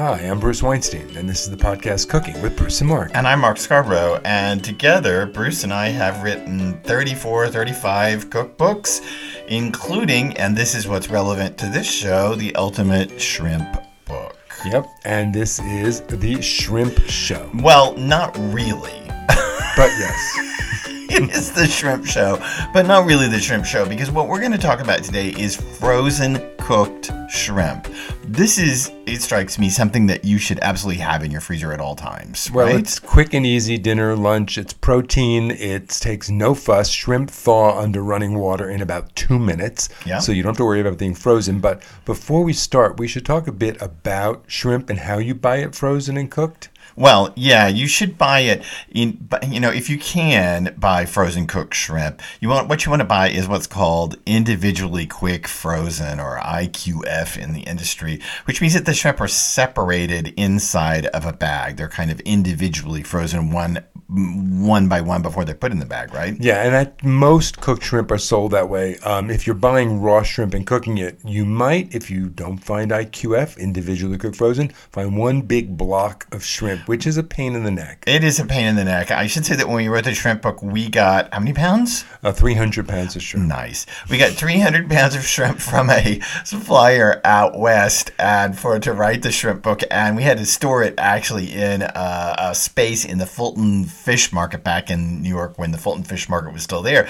Hi, 0.00 0.16
I'm 0.20 0.40
Bruce 0.40 0.62
Weinstein, 0.62 1.14
and 1.18 1.28
this 1.28 1.42
is 1.42 1.50
the 1.50 1.58
podcast 1.58 2.08
Cooking 2.08 2.40
with 2.40 2.56
Bruce 2.56 2.80
and 2.80 2.88
Mark. 2.88 3.10
And 3.12 3.28
I'm 3.28 3.40
Mark 3.40 3.58
Scarborough, 3.58 4.18
and 4.24 4.64
together, 4.64 5.26
Bruce 5.26 5.62
and 5.62 5.74
I 5.74 5.88
have 5.88 6.22
written 6.22 6.80
34, 6.84 7.48
35 7.48 8.30
cookbooks, 8.30 9.04
including, 9.48 10.34
and 10.38 10.56
this 10.56 10.74
is 10.74 10.88
what's 10.88 11.10
relevant 11.10 11.58
to 11.58 11.66
this 11.66 11.86
show, 11.86 12.34
the 12.34 12.54
Ultimate 12.54 13.20
Shrimp 13.20 13.76
Book. 14.06 14.38
Yep, 14.64 14.86
and 15.04 15.34
this 15.34 15.58
is 15.58 16.00
the 16.00 16.40
Shrimp 16.40 16.98
Show. 17.00 17.50
Well, 17.56 17.94
not 17.98 18.34
really. 18.38 19.02
But 19.76 19.90
yes, 19.98 20.38
it 21.10 21.30
is 21.30 21.52
the 21.52 21.66
shrimp 21.66 22.04
show, 22.06 22.38
but 22.74 22.86
not 22.86 23.06
really 23.06 23.28
the 23.28 23.38
shrimp 23.38 23.64
show 23.64 23.86
because 23.86 24.10
what 24.10 24.28
we're 24.28 24.40
going 24.40 24.52
to 24.52 24.58
talk 24.58 24.80
about 24.80 25.04
today 25.04 25.28
is 25.28 25.56
frozen 25.78 26.36
cooked 26.70 27.10
shrimp. 27.28 27.88
This 28.22 28.56
is, 28.56 28.92
it 29.04 29.20
strikes 29.22 29.58
me, 29.58 29.68
something 29.70 30.06
that 30.06 30.24
you 30.24 30.38
should 30.38 30.60
absolutely 30.60 31.02
have 31.02 31.24
in 31.24 31.32
your 31.32 31.40
freezer 31.40 31.72
at 31.72 31.80
all 31.80 31.96
times. 31.96 32.48
well, 32.52 32.66
right? 32.66 32.78
it's 32.78 33.00
quick 33.00 33.34
and 33.34 33.44
easy 33.44 33.76
dinner, 33.76 34.14
lunch. 34.14 34.56
It's 34.56 34.72
protein. 34.72 35.50
It 35.50 35.88
takes 35.88 36.30
no 36.30 36.54
fuss. 36.54 36.88
Shrimp 36.88 37.28
thaw 37.28 37.76
under 37.76 38.04
running 38.04 38.38
water 38.38 38.70
in 38.70 38.82
about 38.82 39.12
two 39.16 39.36
minutes. 39.36 39.88
Yeah. 40.06 40.20
So 40.20 40.30
you 40.30 40.44
don't 40.44 40.50
have 40.50 40.58
to 40.58 40.64
worry 40.64 40.80
about 40.80 40.96
being 40.96 41.16
frozen. 41.16 41.58
But 41.58 41.82
before 42.04 42.44
we 42.44 42.52
start, 42.52 43.00
we 43.00 43.08
should 43.08 43.26
talk 43.26 43.48
a 43.48 43.52
bit 43.52 43.82
about 43.82 44.44
shrimp 44.46 44.90
and 44.90 45.00
how 45.00 45.18
you 45.18 45.34
buy 45.34 45.56
it 45.56 45.74
frozen 45.74 46.16
and 46.16 46.30
cooked. 46.30 46.68
Well, 46.96 47.32
yeah, 47.36 47.68
you 47.68 47.86
should 47.86 48.18
buy 48.18 48.40
it 48.40 48.62
in 48.90 49.28
you 49.48 49.60
know, 49.60 49.70
if 49.70 49.88
you 49.88 49.98
can 49.98 50.74
buy 50.76 51.06
frozen 51.06 51.46
cooked 51.46 51.74
shrimp, 51.74 52.20
you 52.40 52.48
want 52.48 52.68
what 52.68 52.84
you 52.84 52.90
want 52.90 53.00
to 53.00 53.06
buy 53.06 53.30
is 53.30 53.48
what's 53.48 53.66
called 53.66 54.16
individually 54.26 55.06
quick 55.06 55.48
frozen 55.48 56.20
or 56.20 56.38
IQF 56.66 57.36
in 57.36 57.52
the 57.52 57.62
industry, 57.62 58.20
which 58.44 58.60
means 58.60 58.74
that 58.74 58.86
the 58.86 58.94
shrimp 58.94 59.20
are 59.20 59.28
separated 59.28 60.34
inside 60.36 61.06
of 61.06 61.24
a 61.24 61.32
bag. 61.32 61.76
They're 61.76 61.88
kind 61.88 62.10
of 62.10 62.20
individually 62.20 63.02
frozen 63.02 63.50
one 63.50 63.84
one 64.10 64.88
by 64.88 65.00
one 65.00 65.22
before 65.22 65.44
they're 65.44 65.54
put 65.54 65.70
in 65.70 65.78
the 65.78 65.86
bag, 65.86 66.12
right? 66.12 66.36
Yeah, 66.40 66.62
and 66.62 66.74
that 66.74 67.04
most 67.04 67.60
cooked 67.60 67.84
shrimp 67.84 68.10
are 68.10 68.18
sold 68.18 68.52
that 68.52 68.68
way. 68.68 68.96
Um, 68.98 69.30
if 69.30 69.46
you're 69.46 69.54
buying 69.54 70.00
raw 70.00 70.22
shrimp 70.22 70.54
and 70.54 70.66
cooking 70.66 70.98
it, 70.98 71.18
you 71.24 71.44
might, 71.44 71.94
if 71.94 72.10
you 72.10 72.28
don't 72.28 72.58
find 72.58 72.90
IQF, 72.90 73.58
individually 73.58 74.18
cooked 74.18 74.36
frozen, 74.36 74.70
find 74.90 75.16
one 75.16 75.42
big 75.42 75.76
block 75.76 76.26
of 76.32 76.44
shrimp, 76.44 76.88
which 76.88 77.06
is 77.06 77.16
a 77.16 77.22
pain 77.22 77.54
in 77.54 77.62
the 77.62 77.70
neck. 77.70 78.02
It 78.06 78.24
is 78.24 78.40
a 78.40 78.44
pain 78.44 78.66
in 78.66 78.76
the 78.76 78.84
neck. 78.84 79.10
I 79.10 79.28
should 79.28 79.46
say 79.46 79.54
that 79.54 79.68
when 79.68 79.76
we 79.76 79.88
wrote 79.88 80.04
the 80.04 80.14
shrimp 80.14 80.42
book, 80.42 80.60
we 80.62 80.88
got 80.88 81.32
how 81.32 81.38
many 81.38 81.52
pounds? 81.52 82.04
Uh, 82.22 82.32
300 82.32 82.88
pounds 82.88 83.14
of 83.14 83.22
shrimp. 83.22 83.46
Nice. 83.46 83.86
We 84.10 84.18
got 84.18 84.32
300 84.32 84.90
pounds 84.90 85.14
of 85.14 85.24
shrimp 85.24 85.58
from 85.60 85.88
a 85.88 86.20
supplier 86.44 87.20
out 87.24 87.58
west, 87.58 88.10
and 88.18 88.58
for 88.58 88.80
to 88.80 88.92
write 88.92 89.22
the 89.22 89.30
shrimp 89.30 89.62
book, 89.62 89.82
and 89.90 90.16
we 90.16 90.22
had 90.22 90.38
to 90.38 90.46
store 90.46 90.82
it 90.82 90.94
actually 90.98 91.52
in 91.52 91.82
a, 91.82 92.34
a 92.38 92.54
space 92.54 93.04
in 93.04 93.18
the 93.18 93.26
Fulton 93.26 93.84
Fish 94.00 94.32
Market 94.32 94.64
back 94.64 94.90
in 94.90 95.22
New 95.22 95.28
York 95.28 95.58
when 95.58 95.70
the 95.70 95.78
Fulton 95.78 96.04
Fish 96.04 96.28
Market 96.28 96.52
was 96.52 96.62
still 96.62 96.82
there. 96.82 97.08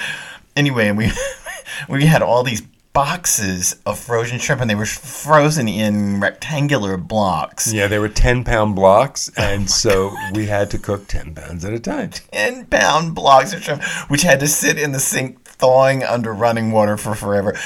Anyway, 0.57 0.89
and 0.89 0.99
we 0.99 1.11
we 1.89 2.07
had 2.07 2.23
all 2.23 2.43
these 2.43 2.63
boxes 2.93 3.77
of 3.87 3.99
frozen 3.99 4.39
shrimp, 4.39 4.61
and 4.61 4.69
they 4.69 4.75
were 4.75 4.87
frozen 4.87 5.69
in 5.69 6.21
rectangular 6.21 6.97
blocks. 6.97 7.73
Yeah, 7.73 7.87
they 7.87 7.99
were 7.99 8.09
10 8.09 8.45
pound 8.45 8.75
blocks, 8.75 9.31
oh 9.39 9.43
and 9.43 9.71
so 9.71 10.13
we 10.35 10.47
had 10.47 10.71
to 10.73 10.79
cook 10.79 11.07
10 11.07 11.35
pounds 11.35 11.65
at 11.65 11.73
a 11.73 11.79
time. 11.79 12.11
10 12.33 12.67
pound 12.67 13.15
blocks 13.15 13.53
of 13.53 13.63
shrimp, 13.63 13.83
which 14.09 14.23
had 14.23 14.41
to 14.41 14.49
sit 14.49 14.79
in 14.79 14.93
the 14.93 15.01
sink 15.01 15.39
thawing 15.61 16.03
under 16.03 16.33
running 16.33 16.73
water 16.73 16.97
for 16.97 17.15
forever. 17.15 17.57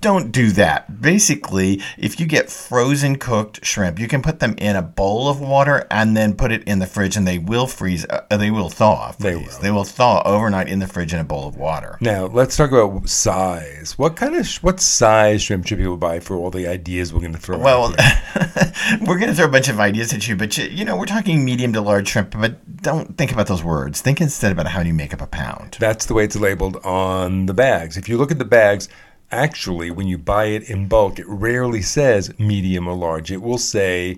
Don't 0.00 0.30
do 0.30 0.50
that. 0.52 1.00
Basically, 1.00 1.82
if 1.96 2.20
you 2.20 2.26
get 2.26 2.50
frozen 2.50 3.16
cooked 3.16 3.64
shrimp, 3.64 3.98
you 3.98 4.06
can 4.06 4.22
put 4.22 4.40
them 4.40 4.54
in 4.58 4.76
a 4.76 4.82
bowl 4.82 5.28
of 5.28 5.40
water 5.40 5.86
and 5.90 6.16
then 6.16 6.34
put 6.34 6.52
it 6.52 6.62
in 6.64 6.78
the 6.78 6.86
fridge, 6.86 7.16
and 7.16 7.26
they 7.26 7.38
will 7.38 7.66
freeze. 7.66 8.06
Uh, 8.08 8.36
they 8.36 8.50
will 8.50 8.68
thaw. 8.68 9.12
They 9.18 9.34
will. 9.34 9.58
They 9.60 9.70
will 9.70 9.84
thaw 9.84 10.22
overnight 10.24 10.68
in 10.68 10.78
the 10.78 10.86
fridge 10.86 11.14
in 11.14 11.20
a 11.20 11.24
bowl 11.24 11.48
of 11.48 11.56
water. 11.56 11.96
Now, 12.00 12.26
let's 12.26 12.56
talk 12.56 12.70
about 12.70 13.08
size. 13.08 13.98
What 13.98 14.16
kind 14.16 14.36
of, 14.36 14.46
sh- 14.46 14.62
what 14.62 14.80
size 14.80 15.42
shrimp 15.42 15.66
should 15.66 15.78
people 15.78 15.96
buy 15.96 16.20
for 16.20 16.36
all 16.36 16.50
the 16.50 16.66
ideas 16.66 17.12
we're 17.12 17.20
going 17.20 17.32
to 17.32 17.38
throw 17.38 17.58
Well, 17.58 17.94
we're 19.00 19.18
going 19.18 19.30
to 19.30 19.34
throw 19.34 19.46
a 19.46 19.50
bunch 19.50 19.68
of 19.68 19.80
ideas 19.80 20.12
at 20.12 20.28
you, 20.28 20.36
but 20.36 20.58
you, 20.58 20.64
you 20.64 20.84
know, 20.84 20.96
we're 20.96 21.06
talking 21.06 21.44
medium 21.44 21.72
to 21.72 21.80
large 21.80 22.08
shrimp, 22.08 22.32
but 22.38 22.82
don't 22.82 23.16
think 23.16 23.32
about 23.32 23.46
those 23.46 23.64
words. 23.64 24.00
Think 24.00 24.20
instead 24.20 24.52
about 24.52 24.66
how 24.66 24.82
do 24.82 24.88
you 24.88 24.94
make 24.94 25.14
up 25.14 25.20
a 25.20 25.26
pound. 25.26 25.76
That's 25.80 26.06
the 26.06 26.14
way 26.14 26.24
it's 26.24 26.36
labeled 26.36 26.76
on 26.84 27.37
the 27.46 27.54
bags. 27.54 27.96
If 27.96 28.08
you 28.08 28.16
look 28.16 28.30
at 28.30 28.38
the 28.38 28.44
bags, 28.44 28.88
actually, 29.30 29.90
when 29.90 30.06
you 30.06 30.18
buy 30.18 30.46
it 30.46 30.68
in 30.70 30.88
bulk, 30.88 31.18
it 31.18 31.26
rarely 31.28 31.82
says 31.82 32.36
medium 32.38 32.88
or 32.88 32.94
large. 32.94 33.30
It 33.30 33.42
will 33.42 33.58
say 33.58 34.16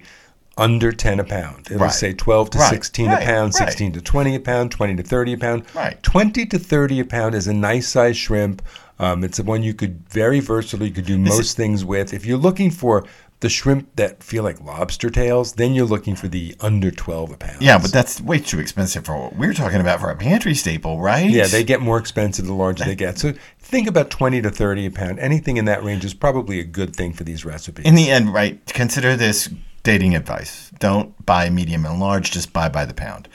under 0.56 0.92
10 0.92 1.20
a 1.20 1.24
pound. 1.24 1.68
It'll 1.70 1.78
Right. 1.84 1.92
say 1.92 2.12
12 2.12 2.50
to 2.50 2.58
Right. 2.58 2.70
16 2.70 3.10
Right. 3.10 3.22
a 3.22 3.24
pound, 3.24 3.54
Right. 3.54 3.66
16 3.68 3.92
to 3.92 4.00
20 4.00 4.34
a 4.34 4.40
pound, 4.40 4.70
20 4.70 4.94
to 4.96 5.02
30 5.02 5.32
a 5.32 5.38
pound. 5.38 5.62
Right. 5.74 6.00
20 6.02 6.44
to 6.46 6.58
30 6.58 7.00
a 7.00 7.04
pound 7.04 7.34
is 7.34 7.46
a 7.46 7.54
nice 7.54 7.88
size 7.88 8.16
shrimp. 8.16 8.60
Um, 8.98 9.24
it's 9.24 9.38
the 9.38 9.42
one 9.44 9.62
you 9.62 9.72
could 9.72 10.02
very 10.10 10.40
versatile. 10.40 10.86
You 10.86 10.92
could 10.92 11.06
do 11.06 11.16
most 11.16 11.56
things 11.56 11.84
with. 11.84 12.12
If 12.12 12.26
you're 12.26 12.36
looking 12.36 12.70
for 12.70 13.04
the 13.40 13.48
shrimp 13.48 13.88
that 13.96 14.22
feel 14.22 14.42
like 14.42 14.60
lobster 14.60 15.08
tails, 15.10 15.54
then 15.54 15.74
you're 15.74 15.86
looking 15.86 16.14
for 16.14 16.28
the 16.28 16.54
under 16.60 16.90
12 16.90 17.32
a 17.32 17.36
pound. 17.38 17.62
Yeah, 17.62 17.78
but 17.78 17.90
that's 17.92 18.20
way 18.20 18.38
too 18.38 18.60
expensive 18.60 19.06
for 19.06 19.16
what 19.18 19.36
we're 19.36 19.54
talking 19.54 19.80
about 19.80 20.00
for 20.00 20.10
a 20.10 20.16
pantry 20.16 20.54
staple, 20.54 21.00
right? 21.00 21.28
Yeah, 21.30 21.46
they 21.46 21.64
get 21.64 21.80
more 21.80 21.98
expensive 21.98 22.46
the 22.46 22.52
larger 22.52 22.84
they 22.84 22.94
get. 22.94 23.18
So 23.18 23.32
think 23.58 23.88
about 23.88 24.10
20 24.10 24.42
to 24.42 24.50
30 24.50 24.86
a 24.86 24.90
pound. 24.90 25.18
Anything 25.18 25.56
in 25.56 25.64
that 25.64 25.82
range 25.82 26.04
is 26.04 26.12
probably 26.14 26.60
a 26.60 26.64
good 26.64 26.94
thing 26.94 27.12
for 27.14 27.24
these 27.24 27.44
recipes. 27.44 27.86
In 27.86 27.94
the 27.94 28.10
end, 28.10 28.32
right? 28.34 28.60
Consider 28.66 29.16
this 29.16 29.48
dating 29.82 30.14
advice. 30.14 30.70
Don't 30.78 31.24
buy 31.24 31.48
medium 31.48 31.86
and 31.86 31.98
large. 31.98 32.30
Just 32.32 32.52
buy 32.52 32.68
by 32.68 32.84
the 32.84 32.92
pound. 32.92 33.26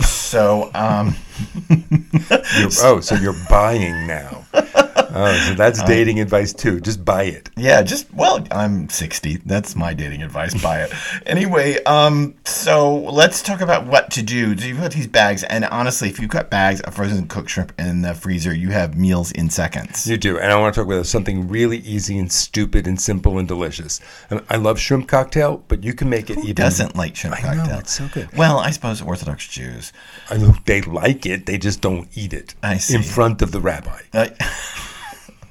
So, 0.00 0.70
um, 0.74 1.16
You're- 1.70 2.70
oh, 2.82 3.00
so 3.00 3.14
you're 3.14 3.36
buying 3.48 4.06
now. 4.06 4.43
Oh, 5.16 5.32
so 5.48 5.54
that's 5.54 5.78
Uh, 5.80 5.86
dating 5.86 6.18
advice 6.20 6.52
too. 6.52 6.80
Just 6.80 7.04
buy 7.04 7.22
it. 7.24 7.48
yeah, 7.56 7.82
just 7.82 8.12
well, 8.12 8.44
I'm 8.50 8.88
60. 8.88 9.42
That's 9.46 9.76
my 9.76 9.94
dating 9.94 10.22
advice. 10.22 10.60
Buy 10.60 10.82
it 10.82 10.92
anyway. 11.24 11.82
Um, 11.84 12.34
so 12.44 12.96
let's 12.96 13.40
talk 13.40 13.60
about 13.60 13.86
what 13.86 14.10
to 14.12 14.22
do. 14.22 14.54
Do 14.56 14.66
you 14.68 14.74
put 14.74 14.92
these 14.92 15.06
bags? 15.06 15.44
And 15.44 15.64
honestly, 15.66 16.08
if 16.08 16.18
you've 16.18 16.30
got 16.30 16.50
bags 16.50 16.80
of 16.80 16.94
frozen 16.94 17.28
cooked 17.28 17.50
shrimp 17.50 17.72
in 17.78 18.02
the 18.02 18.14
freezer, 18.14 18.52
you 18.52 18.70
have 18.70 18.96
meals 18.96 19.30
in 19.32 19.50
seconds. 19.50 20.06
You 20.06 20.16
do. 20.16 20.38
And 20.38 20.50
I 20.52 20.58
want 20.58 20.74
to 20.74 20.80
talk 20.80 20.88
about 20.92 21.06
something 21.06 21.46
really 21.48 21.78
easy 21.78 22.18
and 22.18 22.30
stupid 22.32 22.86
and 22.86 23.00
simple 23.00 23.38
and 23.38 23.46
delicious. 23.46 24.00
And 24.30 24.42
I 24.50 24.56
love 24.56 24.78
shrimp 24.80 25.06
cocktail, 25.08 25.62
but 25.68 25.84
you 25.84 25.94
can 25.94 26.10
make 26.10 26.28
it 26.30 26.34
Who 26.36 26.42
even. 26.42 26.54
doesn't 26.56 26.96
like 26.96 27.14
shrimp 27.14 27.36
I 27.44 27.54
know, 27.54 27.60
cocktail? 27.62 27.78
it's 27.78 27.92
so 27.94 28.08
good. 28.12 28.28
Well, 28.36 28.58
I 28.58 28.70
suppose 28.72 29.00
Orthodox 29.00 29.46
Jews. 29.46 29.92
I 30.28 30.38
know 30.38 30.54
they 30.64 30.80
like 30.82 31.24
it, 31.24 31.46
they 31.46 31.58
just 31.58 31.80
don't 31.80 32.08
eat 32.16 32.32
it 32.32 32.54
I 32.62 32.78
see. 32.78 32.96
in 32.96 33.02
front 33.04 33.42
of 33.42 33.52
the 33.52 33.60
rabbi. 33.60 34.00
Uh, 34.12 34.28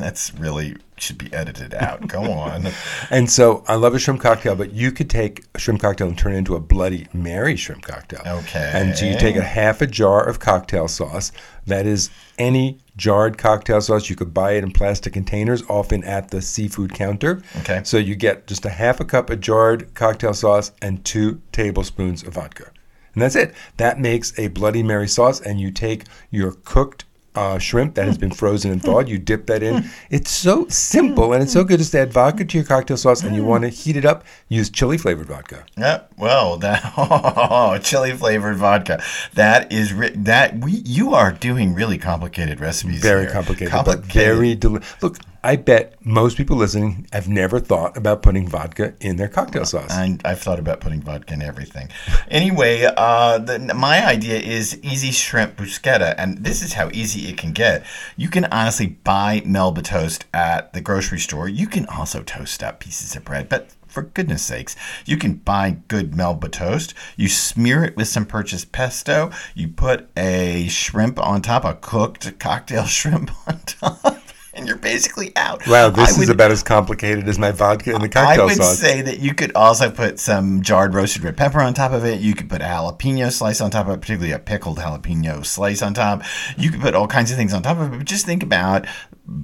that's 0.04 0.34
really 0.34 0.76
should 0.98 1.18
be 1.18 1.34
edited 1.34 1.74
out. 1.74 2.08
Go 2.08 2.32
on. 2.32 2.68
And 3.10 3.30
so 3.30 3.64
I 3.68 3.76
love 3.76 3.94
a 3.94 4.00
shrimp 4.00 4.22
cocktail, 4.22 4.56
but 4.56 4.72
you 4.72 4.92
could 4.92 5.10
take 5.10 5.44
a 5.54 5.60
shrimp 5.60 5.82
cocktail 5.82 6.08
and 6.08 6.18
turn 6.18 6.34
it 6.34 6.38
into 6.38 6.56
a 6.56 6.60
Bloody 6.60 7.08
Mary 7.14 7.56
shrimp 7.56 7.84
cocktail. 7.84 8.22
Okay. 8.26 8.72
And 8.74 8.98
so 8.98 9.06
you 9.06 9.18
take 9.18 9.36
a 9.36 9.44
half 9.44 9.82
a 9.82 9.88
jar 9.88 10.28
of 10.28 10.40
cocktail 10.40 10.88
sauce. 10.88 11.32
That 11.68 11.86
is 11.86 12.10
any 12.38 12.80
jarred 12.98 13.38
cocktail 13.38 13.82
sauce. 13.82 14.10
You 14.10 14.16
could 14.16 14.34
buy 14.34 14.54
it 14.54 14.64
in 14.64 14.72
plastic 14.72 15.14
containers, 15.14 15.64
often 15.70 16.04
at 16.04 16.32
the 16.32 16.42
seafood 16.42 16.94
counter. 16.94 17.42
Okay. 17.60 17.82
So 17.84 17.98
you 17.98 18.16
get 18.16 18.48
just 18.48 18.66
a 18.66 18.70
half 18.70 19.00
a 19.00 19.06
cup 19.06 19.30
of 19.30 19.40
jarred 19.40 19.94
cocktail 19.94 20.34
sauce 20.34 20.72
and 20.82 21.04
two 21.06 21.42
tablespoons 21.52 22.24
of 22.24 22.34
vodka. 22.34 22.72
And 23.14 23.22
that's 23.22 23.36
it. 23.36 23.54
That 23.78 24.00
makes 24.00 24.38
a 24.40 24.48
Bloody 24.48 24.82
Mary 24.82 25.08
sauce, 25.08 25.40
and 25.40 25.60
you 25.60 25.72
take 25.72 26.06
your 26.32 26.54
cooked 26.64 27.06
uh, 27.36 27.58
shrimp 27.60 27.96
that 27.96 28.06
has 28.08 28.18
been 28.24 28.32
frozen 28.32 28.72
and 28.72 28.82
thawed. 28.82 29.08
You 29.10 29.18
dip 29.20 29.46
that 29.48 29.64
in. 29.64 29.90
It's 30.10 30.32
so 30.32 30.68
simple 30.68 31.34
and 31.34 31.42
it's 31.44 31.54
so 31.54 31.64
good 31.64 31.80
just 31.80 31.94
add 31.96 32.14
vodka 32.14 32.46
to 32.46 32.58
your 32.58 32.66
cocktail 32.66 32.98
sauce 32.98 33.24
and 33.24 33.36
you 33.36 33.44
want 33.44 33.64
to 33.64 33.70
heat 33.70 33.96
it 33.98 34.06
up, 34.06 34.24
use 34.50 34.70
chili 34.70 34.98
flavored 34.98 35.28
vodka. 35.28 35.66
Yeah, 35.78 36.02
well, 36.18 36.58
that 36.58 36.94
oh, 36.98 37.78
chili 37.82 38.12
flavored 38.12 38.58
vodka. 38.58 39.02
That 39.34 39.72
is 39.72 39.94
ri- 39.94 40.10
that 40.16 40.58
we 40.60 40.82
you 40.86 41.14
are 41.14 41.32
doing 41.32 41.74
really 41.74 41.98
complicated 41.98 42.60
recipes. 42.60 43.02
Very 43.02 43.24
here. 43.24 43.32
complicated, 43.32 43.72
Complicated. 43.72 44.12
very 44.14 44.56
deli- 44.56 44.82
Look, 45.02 45.18
I 45.46 45.58
bet 45.58 45.96
most 46.06 46.38
people 46.38 46.56
listening 46.56 47.06
have 47.12 47.28
never 47.28 47.60
thought 47.60 47.98
about 47.98 48.22
putting 48.22 48.48
vodka 48.48 48.94
in 49.02 49.18
their 49.18 49.28
cocktail 49.28 49.66
sauce. 49.66 49.92
And 49.92 50.22
I've 50.24 50.40
thought 50.40 50.58
about 50.58 50.80
putting 50.80 51.02
vodka 51.02 51.34
in 51.34 51.42
everything. 51.42 51.90
Anyway, 52.30 52.84
uh, 52.98 53.38
the, 53.38 53.60
my 53.76 54.04
idea 54.08 54.40
is 54.40 54.80
easy 54.82 55.12
shrimp 55.12 55.56
bruschetta, 55.56 56.16
and 56.18 56.40
this 56.40 56.64
is 56.64 56.74
how 56.74 56.90
easy 56.92 57.30
it 57.30 57.38
can 57.38 57.52
get. 57.52 57.86
You 58.18 58.28
can 58.28 58.46
honestly 58.46 58.88
buy 58.88 59.44
Melba 59.46 59.84
toast 59.84 60.26
at 60.34 60.74
the 60.74 60.82
grocery 60.82 61.20
store. 61.20 61.48
You 61.48 61.68
can 61.68 61.86
also 61.86 62.24
toast 62.24 62.64
up 62.64 62.80
pieces 62.80 63.16
of 63.16 63.24
bread, 63.24 63.50
but 63.50 63.70
for 63.94 64.02
goodness 64.02 64.42
sakes, 64.42 64.76
you 65.06 65.18
can 65.18 65.36
buy 65.36 65.78
good 65.88 66.16
Melba 66.16 66.50
toast. 66.50 66.96
You 67.16 67.30
smear 67.30 67.84
it 67.84 67.96
with 67.96 68.08
some 68.08 68.26
purchased 68.26 68.72
pesto. 68.72 69.30
You 69.54 69.68
put 69.68 70.10
a 70.18 70.68
shrimp 70.70 71.20
on 71.20 71.44
top, 71.44 71.64
a 71.64 71.76
cooked 71.76 72.40
cocktail 72.40 72.86
shrimp 72.88 73.32
on 73.48 73.60
top. 73.60 74.13
And 74.54 74.68
you're 74.68 74.78
basically 74.78 75.32
out. 75.36 75.66
Wow, 75.68 75.90
this 75.90 76.18
is 76.18 76.30
about 76.30 76.52
as 76.52 76.62
complicated 76.64 77.28
as 77.28 77.40
my 77.40 77.52
vodka 77.52 77.94
and 77.94 78.04
the 78.04 78.10
cocktail. 78.10 78.50
sauce. 78.50 78.60
I 78.60 78.62
would 78.62 78.64
sauce. 78.64 78.80
say 78.80 79.02
that 79.02 79.20
you 79.20 79.34
could 79.34 79.52
also 79.56 79.90
put 79.90 80.20
some 80.20 80.62
jarred 80.62 80.94
roasted 80.94 81.24
red 81.24 81.38
pepper 81.38 81.60
on 81.62 81.74
top 81.74 81.92
of 81.92 82.06
it. 82.06 82.22
You 82.22 82.36
could 82.36 82.50
put 82.50 82.62
a 82.62 82.66
jalapeno 82.66 83.32
slice 83.32 83.62
on 83.62 83.72
top 83.72 83.88
of 83.88 83.94
it, 83.94 84.02
particularly 84.02 84.32
a 84.34 84.40
pickled 84.40 84.78
jalapeno 84.78 85.46
slice 85.46 85.82
on 85.82 85.94
top. 85.94 86.24
You 86.58 86.70
could 86.72 86.82
put 86.82 86.94
all 86.96 87.08
kinds 87.08 87.32
of 87.32 87.38
things 87.38 87.54
on 87.54 87.62
top 87.64 87.78
of 87.80 87.94
it, 87.94 87.98
but 87.98 88.06
just 88.06 88.26
think 88.26 88.44
about 88.44 88.86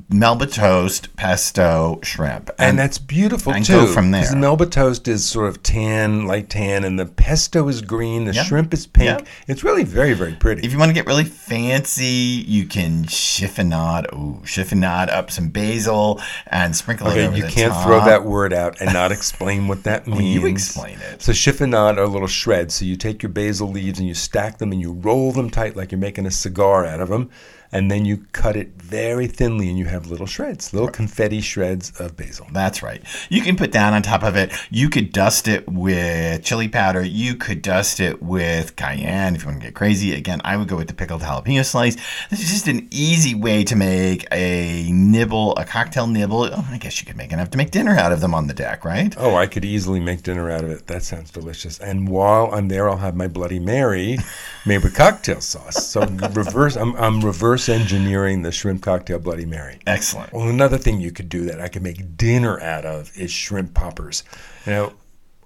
Melba 0.10 0.46
toast, 0.46 1.16
pesto, 1.16 2.00
shrimp. 2.04 2.50
and 2.60 2.78
that's 2.78 2.98
beautiful 2.98 3.54
and 3.54 3.64
too. 3.66 3.72
go 3.74 3.88
from 3.88 4.12
there. 4.12 4.30
The 4.30 4.36
Melba 4.36 4.66
toast 4.66 5.08
is 5.08 5.26
sort 5.26 5.48
of 5.48 5.64
tan, 5.64 6.26
light 6.28 6.50
tan, 6.50 6.84
and 6.84 7.00
the 7.00 7.06
pesto 7.06 7.66
is 7.70 7.82
green. 7.82 8.26
The 8.26 8.34
Yeah. 8.34 8.44
shrimp 8.44 8.74
is 8.74 8.86
pink. 8.86 9.22
Yeah. 9.22 9.26
It's 9.48 9.64
really 9.64 9.86
very, 9.86 10.12
very 10.14 10.34
pretty. 10.34 10.66
If 10.66 10.74
you 10.74 10.80
want 10.80 10.90
to 10.90 10.94
get 10.94 11.06
really 11.08 11.24
fancy, 11.24 12.44
you 12.46 12.66
can 12.66 13.06
chiffonade, 13.06 14.12
ooh, 14.14 14.42
chiffonade 14.44 14.99
up 15.08 15.30
some 15.32 15.50
basil 15.50 16.20
and 16.48 16.76
sprinkle 16.76 17.08
it 17.08 17.12
Okay, 17.12 17.28
over 17.28 17.38
you 17.38 17.44
can't 17.44 17.72
top. 17.72 17.86
throw 17.86 18.04
that 18.06 18.26
word 18.26 18.52
out 18.52 18.82
and 18.82 18.92
not 18.92 19.12
explain 19.12 19.68
what 19.68 19.84
that 19.84 20.08
means. 20.08 20.34
you 20.36 20.46
explain 20.48 20.98
it. 21.00 21.22
So 21.22 21.32
chiffonade 21.32 21.98
are 21.98 22.08
little 22.08 22.28
shreds. 22.28 22.74
So 22.74 22.86
you 22.86 22.96
take 22.96 23.22
your 23.22 23.32
basil 23.32 23.70
leaves 23.70 24.00
and 24.00 24.08
you 24.08 24.16
stack 24.16 24.58
them 24.58 24.72
and 24.72 24.82
you 24.82 24.92
roll 24.94 25.32
them 25.32 25.50
tight 25.52 25.76
like 25.76 25.92
you're 25.92 26.00
making 26.00 26.26
a 26.26 26.32
cigar 26.32 26.86
out 26.86 27.00
of 27.00 27.10
them, 27.10 27.30
and 27.72 27.90
then 27.92 28.06
you 28.06 28.26
cut 28.32 28.56
it 28.56 28.70
very 28.76 29.28
thinly 29.28 29.70
and 29.70 29.78
you 29.78 29.86
have 29.86 30.10
little 30.10 30.26
shreds, 30.26 30.74
little 30.74 30.90
confetti 30.90 31.42
shreds 31.42 31.92
of 32.00 32.18
basil. 32.18 32.48
That's 32.52 32.82
right. 32.82 33.04
You 33.30 33.42
can 33.42 33.56
put 33.56 33.72
that 33.74 33.94
on 33.94 34.02
top 34.02 34.24
of 34.24 34.36
it. 34.36 34.52
You 34.72 34.90
could 34.90 35.12
dust 35.12 35.48
it 35.48 35.68
with 35.70 36.44
chili 36.44 36.68
powder. 36.68 37.04
You 37.04 37.36
could 37.36 37.62
dust 37.62 38.00
it 38.00 38.22
with 38.22 38.76
cayenne 38.76 39.36
if 39.36 39.44
you 39.44 39.50
want 39.50 39.62
to 39.62 39.68
get 39.68 39.76
crazy. 39.76 40.14
Again, 40.14 40.42
I 40.44 40.58
would 40.58 40.68
go 40.68 40.78
with 40.78 40.88
the 40.88 40.94
pickled 40.96 41.22
jalapeno 41.22 41.64
slice. 41.64 41.96
This 42.30 42.42
is 42.42 42.50
just 42.50 42.68
an 42.68 42.88
easy 42.92 43.36
way 43.36 43.64
to 43.66 43.76
make 43.76 44.26
a 44.32 44.90
nibble, 44.92 45.56
a 45.56 45.66
cocktail 45.66 46.08
nibble. 46.08 46.46
Oh, 46.46 46.68
I 46.72 46.78
guess 46.78 47.00
you 47.00 47.06
could 47.06 47.18
make 47.18 47.32
enough 47.32 47.52
to 47.52 47.58
make 47.58 47.72
dinner 47.72 47.96
out 47.96 48.12
of 48.12 48.22
them 48.22 48.34
on 48.34 48.48
the 48.48 48.54
deck, 48.54 48.84
right? 48.84 49.14
Oh, 49.18 49.36
I 49.36 49.46
could 49.46 49.66
easily 49.66 50.00
make 50.00 50.24
dinner 50.24 50.50
out 50.50 50.64
of 50.64 50.72
it. 50.72 50.88
That 50.88 51.04
sounds 51.04 51.30
delicious. 51.30 51.80
And 51.80 52.10
while 52.10 52.50
I'm 52.52 52.70
there, 52.70 52.90
I'll 52.90 52.98
have 52.98 53.16
my 53.16 53.28
Bloody 53.28 53.60
Mary 53.60 54.18
made 54.66 54.84
with 54.84 54.96
cocktail 54.96 55.42
sauce. 55.42 55.86
So 55.88 56.02
reverse, 56.34 56.76
I'm, 56.76 56.96
I'm 56.96 57.22
reverse 57.22 57.59
engineering 57.68 58.44
the 58.44 58.52
shrimp 58.52 58.82
cocktail 58.84 59.20
Bloody 59.20 59.46
Mary. 59.46 59.80
Excellent. 59.88 60.32
Well, 60.32 60.48
another 60.48 60.78
thing 60.78 61.02
you 61.02 61.12
could 61.12 61.28
do 61.30 61.46
that 61.46 61.60
I 61.60 61.68
could 61.68 61.82
make 61.84 62.16
dinner 62.16 62.60
out 62.62 62.86
of 62.86 63.12
is 63.18 63.32
shrimp 63.32 63.74
poppers. 63.74 64.24
You 64.66 64.72
know, 64.72 64.94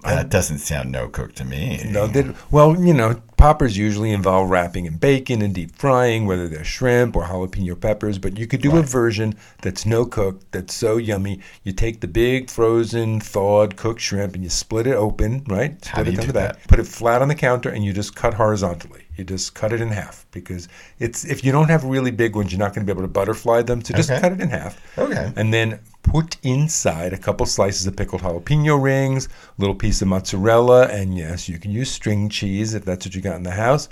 That 0.03 0.29
doesn't 0.29 0.59
sound 0.59 0.91
no 0.91 1.07
cook 1.07 1.33
to 1.35 1.45
me. 1.45 1.81
no, 1.89 2.11
well, 2.51 2.77
you 2.79 2.93
know, 2.93 3.21
poppers 3.37 3.77
usually 3.77 4.11
involve 4.11 4.49
wrapping 4.49 4.85
in 4.85 4.97
bacon 4.97 5.41
and 5.41 5.55
deep 5.55 5.75
frying, 5.75 6.25
whether 6.25 6.47
they're 6.49 6.63
shrimp 6.63 7.15
or 7.15 7.23
jalapeno 7.23 7.79
peppers. 7.79 8.17
But 8.17 8.37
you 8.37 8.45
could 8.45 8.61
do 8.61 8.75
a 8.77 8.81
version 8.81 9.35
that's 9.61 9.85
no 9.85 10.05
cook, 10.05 10.41
that's 10.51 10.73
so 10.73 10.97
yummy. 10.97 11.39
You 11.63 11.71
take 11.71 12.01
the 12.01 12.07
big 12.07 12.49
frozen, 12.49 13.21
thawed, 13.21 13.77
cooked 13.77 14.01
shrimp 14.01 14.35
and 14.35 14.43
you 14.43 14.49
split 14.49 14.87
it 14.87 14.95
open, 14.95 15.45
right? 15.47 15.83
Split 15.83 15.87
How 15.87 16.03
do 16.03 16.11
it 16.11 16.15
you 16.15 16.21
do 16.21 16.31
that? 16.33 16.67
Put 16.67 16.79
it 16.79 16.87
flat 16.87 17.21
on 17.21 17.29
the 17.29 17.35
counter 17.35 17.69
and 17.69 17.83
you 17.83 17.93
just 17.93 18.13
cut 18.15 18.33
horizontally. 18.33 19.02
You 19.17 19.23
just 19.23 19.53
cut 19.53 19.71
it 19.73 19.79
in 19.81 19.89
half 19.89 20.25
because 20.31 20.67
it's 20.99 21.23
if 21.23 21.43
you 21.43 21.51
don't 21.51 21.69
have 21.69 21.83
really 21.83 22.11
big 22.11 22.35
ones, 22.35 22.51
you're 22.51 22.59
not 22.59 22.73
going 22.73 22.85
to 22.85 22.91
be 22.91 22.95
able 22.95 23.07
to 23.07 23.13
butterfly 23.13 23.61
them. 23.61 23.83
So 23.83 23.93
just 23.93 24.09
Okay. 24.09 24.19
cut 24.19 24.31
it 24.31 24.41
in 24.41 24.49
half. 24.49 24.79
Okay. 24.97 25.31
And 25.35 25.53
then 25.53 25.79
put 26.01 26.37
inside 26.43 27.13
a 27.13 27.17
couple 27.17 27.45
slices 27.45 27.85
of 27.87 27.95
pickled 27.95 28.21
jalapeno 28.21 28.81
rings, 28.81 29.27
a 29.27 29.29
little 29.61 29.75
piece 29.75 30.01
of 30.01 30.07
mozzarella, 30.07 30.87
and 30.87 31.15
yes, 31.17 31.47
you 31.47 31.59
can 31.59 31.71
use 31.71 31.91
string 31.91 32.27
cheese 32.29 32.73
if 32.73 32.83
that's 32.85 33.05
what 33.05 33.15
you 33.15 33.21
got 33.21 33.35
in 33.35 33.43
the 33.43 33.51
house. 33.51 33.87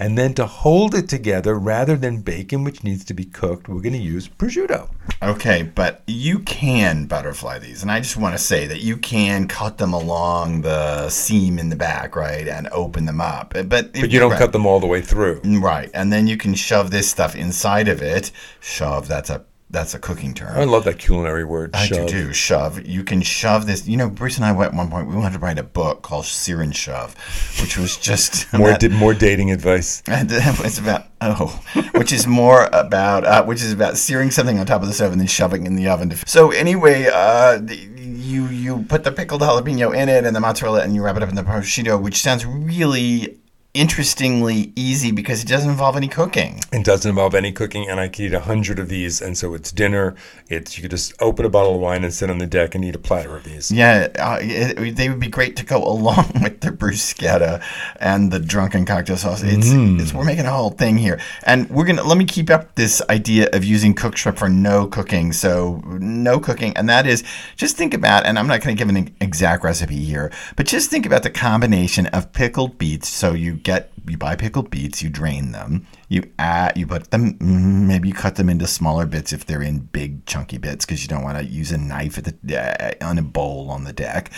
And 0.00 0.16
then 0.16 0.32
to 0.34 0.46
hold 0.46 0.94
it 0.94 1.10
together, 1.10 1.58
rather 1.58 1.94
than 1.94 2.22
bacon, 2.22 2.64
which 2.64 2.82
needs 2.82 3.04
to 3.04 3.12
be 3.12 3.26
cooked, 3.26 3.68
we're 3.68 3.82
going 3.82 3.92
to 3.92 3.98
use 3.98 4.28
prosciutto. 4.28 4.88
Okay, 5.22 5.62
but 5.62 6.02
you 6.06 6.38
can 6.38 7.04
butterfly 7.04 7.58
these, 7.58 7.82
and 7.82 7.90
I 7.90 8.00
just 8.00 8.16
want 8.16 8.34
to 8.34 8.42
say 8.42 8.66
that 8.66 8.80
you 8.80 8.96
can 8.96 9.46
cut 9.46 9.76
them 9.76 9.92
along 9.92 10.62
the 10.62 11.10
seam 11.10 11.58
in 11.58 11.68
the 11.68 11.76
back, 11.76 12.16
right, 12.16 12.48
and 12.48 12.66
open 12.68 13.04
them 13.04 13.20
up. 13.20 13.52
But 13.52 13.68
But 13.68 14.10
you 14.10 14.18
don't 14.18 14.38
cut 14.38 14.52
them 14.52 14.64
all 14.64 14.80
the 14.80 14.86
way 14.86 15.02
through. 15.02 15.42
right, 15.44 15.90
and 15.92 16.10
then 16.10 16.26
you 16.26 16.38
can 16.38 16.54
shove 16.54 16.90
this 16.90 17.10
stuff 17.10 17.36
inside 17.36 17.86
of 17.86 18.00
it. 18.00 18.32
Shove. 18.60 19.06
That's 19.06 19.28
a 19.28 19.44
that's 19.70 19.94
a 19.94 19.98
cooking 19.98 20.34
term. 20.34 20.56
I 20.58 20.64
love 20.64 20.84
that 20.84 20.98
culinary 20.98 21.44
word. 21.44 21.70
I 21.74 21.86
shove. 21.86 22.08
do 22.08 22.26
do 22.26 22.32
shove. 22.32 22.84
You 22.86 23.04
can 23.04 23.22
shove 23.22 23.66
this. 23.66 23.86
You 23.86 23.96
know, 23.96 24.10
Bruce 24.10 24.36
and 24.36 24.44
I 24.44 24.50
at 24.64 24.74
one 24.74 24.90
point 24.90 25.08
we 25.08 25.14
wanted 25.14 25.34
to 25.34 25.38
write 25.38 25.58
a 25.58 25.62
book 25.62 26.02
called 26.02 26.24
Sear 26.26 26.60
and 26.60 26.74
Shove, 26.74 27.14
which 27.60 27.78
was 27.78 27.96
just 27.96 28.52
More, 28.52 28.68
about- 28.70 28.80
di- 28.80 28.88
more 28.88 29.14
dating 29.14 29.50
advice. 29.50 30.02
and 30.06 30.28
it's 30.30 30.78
about 30.78 31.06
oh, 31.20 31.62
which 31.94 32.12
is 32.12 32.26
more 32.26 32.68
about 32.72 33.24
uh, 33.24 33.44
which 33.44 33.62
is 33.62 33.72
about 33.72 33.96
searing 33.96 34.30
something 34.30 34.58
on 34.58 34.66
top 34.66 34.82
of 34.82 34.88
the 34.88 34.94
stove 34.94 35.12
and 35.12 35.20
then 35.20 35.28
shoving 35.28 35.64
it 35.64 35.66
in 35.68 35.76
the 35.76 35.88
oven. 35.88 36.10
To, 36.10 36.16
so 36.28 36.50
anyway, 36.50 37.08
uh, 37.12 37.58
the- 37.58 37.76
you 37.76 38.46
you 38.46 38.84
put 38.88 39.04
the 39.04 39.12
pickled 39.12 39.40
jalapeno 39.40 39.96
in 39.96 40.08
it 40.08 40.24
and 40.24 40.34
the 40.36 40.40
mozzarella 40.40 40.82
and 40.82 40.94
you 40.94 41.02
wrap 41.02 41.16
it 41.16 41.22
up 41.22 41.28
in 41.28 41.34
the 41.34 41.42
prosciutto, 41.42 42.00
which 42.00 42.20
sounds 42.22 42.44
really 42.46 43.38
interestingly 43.72 44.72
easy 44.74 45.12
because 45.12 45.42
it 45.42 45.48
doesn't 45.48 45.70
involve 45.70 45.96
any 45.96 46.08
cooking. 46.08 46.60
It 46.72 46.84
doesn't 46.84 47.08
involve 47.08 47.34
any 47.34 47.52
cooking, 47.52 47.88
and 47.88 48.00
I 48.00 48.08
could 48.08 48.24
eat 48.24 48.34
a 48.34 48.40
hundred 48.40 48.78
of 48.78 48.88
these. 48.88 49.20
And 49.20 49.38
so 49.38 49.54
it's 49.54 49.70
dinner. 49.70 50.16
It's 50.48 50.76
you 50.76 50.82
could 50.82 50.90
just 50.90 51.12
open 51.20 51.44
a 51.44 51.48
bottle 51.48 51.76
of 51.76 51.80
wine 51.80 52.02
and 52.02 52.12
sit 52.12 52.30
on 52.30 52.38
the 52.38 52.46
deck 52.46 52.74
and 52.74 52.84
eat 52.84 52.96
a 52.96 52.98
platter 52.98 53.36
of 53.36 53.44
these. 53.44 53.70
Yeah, 53.70 54.08
uh, 54.18 54.38
it, 54.40 54.96
they 54.96 55.08
would 55.08 55.20
be 55.20 55.28
great 55.28 55.56
to 55.56 55.64
go 55.64 55.84
along 55.86 56.32
with 56.42 56.60
the 56.60 56.70
bruschetta 56.70 57.62
and 58.00 58.32
the 58.32 58.40
drunken 58.40 58.84
cocktail 58.84 59.16
sauce. 59.16 59.42
It's, 59.42 59.68
it's 59.70 60.12
we're 60.12 60.24
making 60.24 60.46
a 60.46 60.52
whole 60.52 60.70
thing 60.70 60.98
here, 60.98 61.20
and 61.44 61.70
we're 61.70 61.84
gonna 61.84 62.02
let 62.02 62.18
me 62.18 62.24
keep 62.24 62.50
up 62.50 62.74
this 62.74 63.00
idea 63.08 63.48
of 63.52 63.64
using 63.64 63.94
cooked 63.94 64.18
shrimp 64.18 64.38
for 64.38 64.48
no 64.48 64.86
cooking. 64.86 65.32
So 65.32 65.80
no 65.86 66.40
cooking, 66.40 66.76
and 66.76 66.88
that 66.88 67.06
is 67.06 67.22
just 67.56 67.76
think 67.76 67.94
about, 67.94 68.26
and 68.26 68.38
I'm 68.38 68.46
not 68.46 68.62
going 68.62 68.76
to 68.76 68.78
give 68.78 68.94
an 68.94 69.14
exact 69.20 69.62
recipe 69.62 70.04
here, 70.04 70.32
but 70.56 70.66
just 70.66 70.90
think 70.90 71.06
about 71.06 71.22
the 71.22 71.30
combination 71.30 72.06
of 72.08 72.32
pickled 72.32 72.78
beets. 72.78 73.08
So 73.08 73.32
you 73.32 73.59
get 73.62 73.92
you 74.06 74.16
buy 74.16 74.36
pickled 74.36 74.70
beets, 74.70 75.02
you 75.02 75.08
drain 75.08 75.52
them, 75.52 75.86
you 76.08 76.24
add, 76.38 76.76
you 76.76 76.86
put 76.86 77.10
them, 77.10 77.34
mm, 77.34 77.86
maybe 77.86 78.08
you 78.08 78.14
cut 78.14 78.36
them 78.36 78.48
into 78.48 78.66
smaller 78.66 79.06
bits 79.06 79.32
if 79.32 79.46
they're 79.46 79.62
in 79.62 79.78
big 79.78 80.26
chunky 80.26 80.58
bits 80.58 80.84
because 80.84 81.02
you 81.02 81.08
don't 81.08 81.22
want 81.22 81.38
to 81.38 81.44
use 81.44 81.70
a 81.70 81.78
knife 81.78 82.18
at 82.18 82.24
the 82.42 82.58
uh, 82.58 83.06
on 83.06 83.18
a 83.18 83.22
bowl 83.22 83.70
on 83.70 83.84
the 83.84 83.92
deck. 83.92 84.30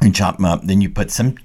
And 0.00 0.14
chop 0.14 0.36
them 0.36 0.46
up, 0.46 0.62
then 0.64 0.80
you 0.80 0.90
put 0.90 1.10
some 1.10 1.36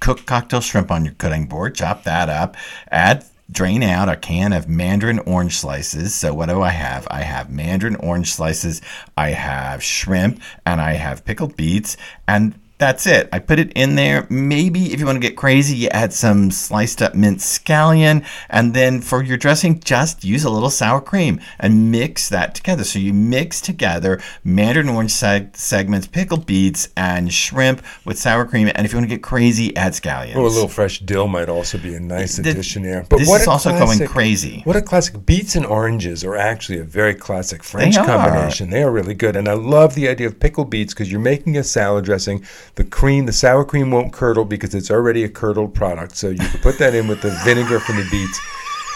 cooked 0.00 0.26
cocktail 0.26 0.60
shrimp 0.60 0.90
on 0.90 1.04
your 1.04 1.14
cutting 1.14 1.46
board, 1.46 1.74
chop 1.74 2.04
that 2.04 2.28
up, 2.28 2.56
add 2.90 3.24
drain 3.50 3.82
out 3.82 4.08
a 4.08 4.16
can 4.16 4.52
of 4.52 4.68
mandarin 4.68 5.18
orange 5.20 5.56
slices. 5.56 6.14
So 6.14 6.34
what 6.34 6.48
do 6.48 6.62
I 6.62 6.70
have? 6.70 7.06
I 7.10 7.22
have 7.22 7.50
mandarin 7.50 7.96
orange 7.96 8.32
slices, 8.32 8.82
I 9.16 9.30
have 9.30 9.82
shrimp, 9.82 10.40
and 10.64 10.80
I 10.80 10.94
have 10.94 11.24
pickled 11.24 11.56
beets 11.56 11.96
and 12.26 12.58
that's 12.78 13.06
it. 13.06 13.28
I 13.32 13.38
put 13.38 13.58
it 13.58 13.72
in 13.72 13.96
there. 13.96 14.26
Maybe 14.28 14.92
if 14.92 15.00
you 15.00 15.06
want 15.06 15.16
to 15.16 15.28
get 15.28 15.36
crazy, 15.36 15.76
you 15.76 15.88
add 15.88 16.12
some 16.12 16.50
sliced 16.50 17.00
up 17.00 17.14
minced 17.14 17.64
scallion. 17.64 18.24
And 18.50 18.74
then 18.74 19.00
for 19.00 19.22
your 19.22 19.38
dressing, 19.38 19.80
just 19.80 20.24
use 20.24 20.44
a 20.44 20.50
little 20.50 20.68
sour 20.68 21.00
cream 21.00 21.40
and 21.58 21.90
mix 21.90 22.28
that 22.28 22.54
together. 22.54 22.84
So 22.84 22.98
you 22.98 23.14
mix 23.14 23.60
together 23.60 24.20
mandarin 24.44 24.90
orange 24.90 25.12
seg- 25.12 25.56
segments, 25.56 26.06
pickled 26.06 26.44
beets, 26.44 26.88
and 26.96 27.32
shrimp 27.32 27.82
with 28.04 28.18
sour 28.18 28.44
cream. 28.44 28.70
And 28.74 28.84
if 28.84 28.92
you 28.92 28.98
want 28.98 29.08
to 29.08 29.14
get 29.14 29.22
crazy, 29.22 29.74
add 29.76 29.92
scallions. 29.92 30.36
Or 30.36 30.46
a 30.46 30.50
little 30.50 30.68
fresh 30.68 31.00
dill 31.00 31.28
might 31.28 31.48
also 31.48 31.78
be 31.78 31.94
a 31.94 32.00
nice 32.00 32.36
Th- 32.36 32.46
addition 32.46 32.82
there. 32.82 33.06
But 33.08 33.20
this 33.20 33.28
what 33.28 33.40
is 33.40 33.48
also 33.48 33.70
going 33.70 34.06
crazy. 34.06 34.60
What 34.64 34.76
a 34.76 34.82
classic! 34.82 35.24
Beets 35.24 35.56
and 35.56 35.64
oranges 35.64 36.24
are 36.24 36.36
actually 36.36 36.78
a 36.78 36.84
very 36.84 37.14
classic 37.14 37.64
French 37.64 37.96
are. 37.96 38.04
combination. 38.04 38.70
They 38.70 38.82
are 38.82 38.90
really 38.90 39.14
good, 39.14 39.34
and 39.34 39.48
I 39.48 39.54
love 39.54 39.94
the 39.94 40.08
idea 40.08 40.26
of 40.26 40.38
pickled 40.38 40.68
beets 40.70 40.92
because 40.92 41.10
you're 41.10 41.20
making 41.20 41.56
a 41.56 41.64
salad 41.64 42.04
dressing. 42.04 42.44
The 42.76 42.84
cream, 42.84 43.24
the 43.24 43.32
sour 43.32 43.64
cream 43.64 43.90
won't 43.90 44.12
curdle 44.12 44.44
because 44.44 44.74
it's 44.74 44.90
already 44.90 45.24
a 45.24 45.30
curdled 45.30 45.74
product. 45.74 46.14
So 46.14 46.28
you 46.28 46.38
can 46.38 46.60
put 46.60 46.78
that 46.78 46.94
in 46.94 47.08
with 47.08 47.22
the 47.22 47.30
vinegar 47.42 47.80
from 47.80 47.96
the 47.96 48.06
beets. 48.10 48.38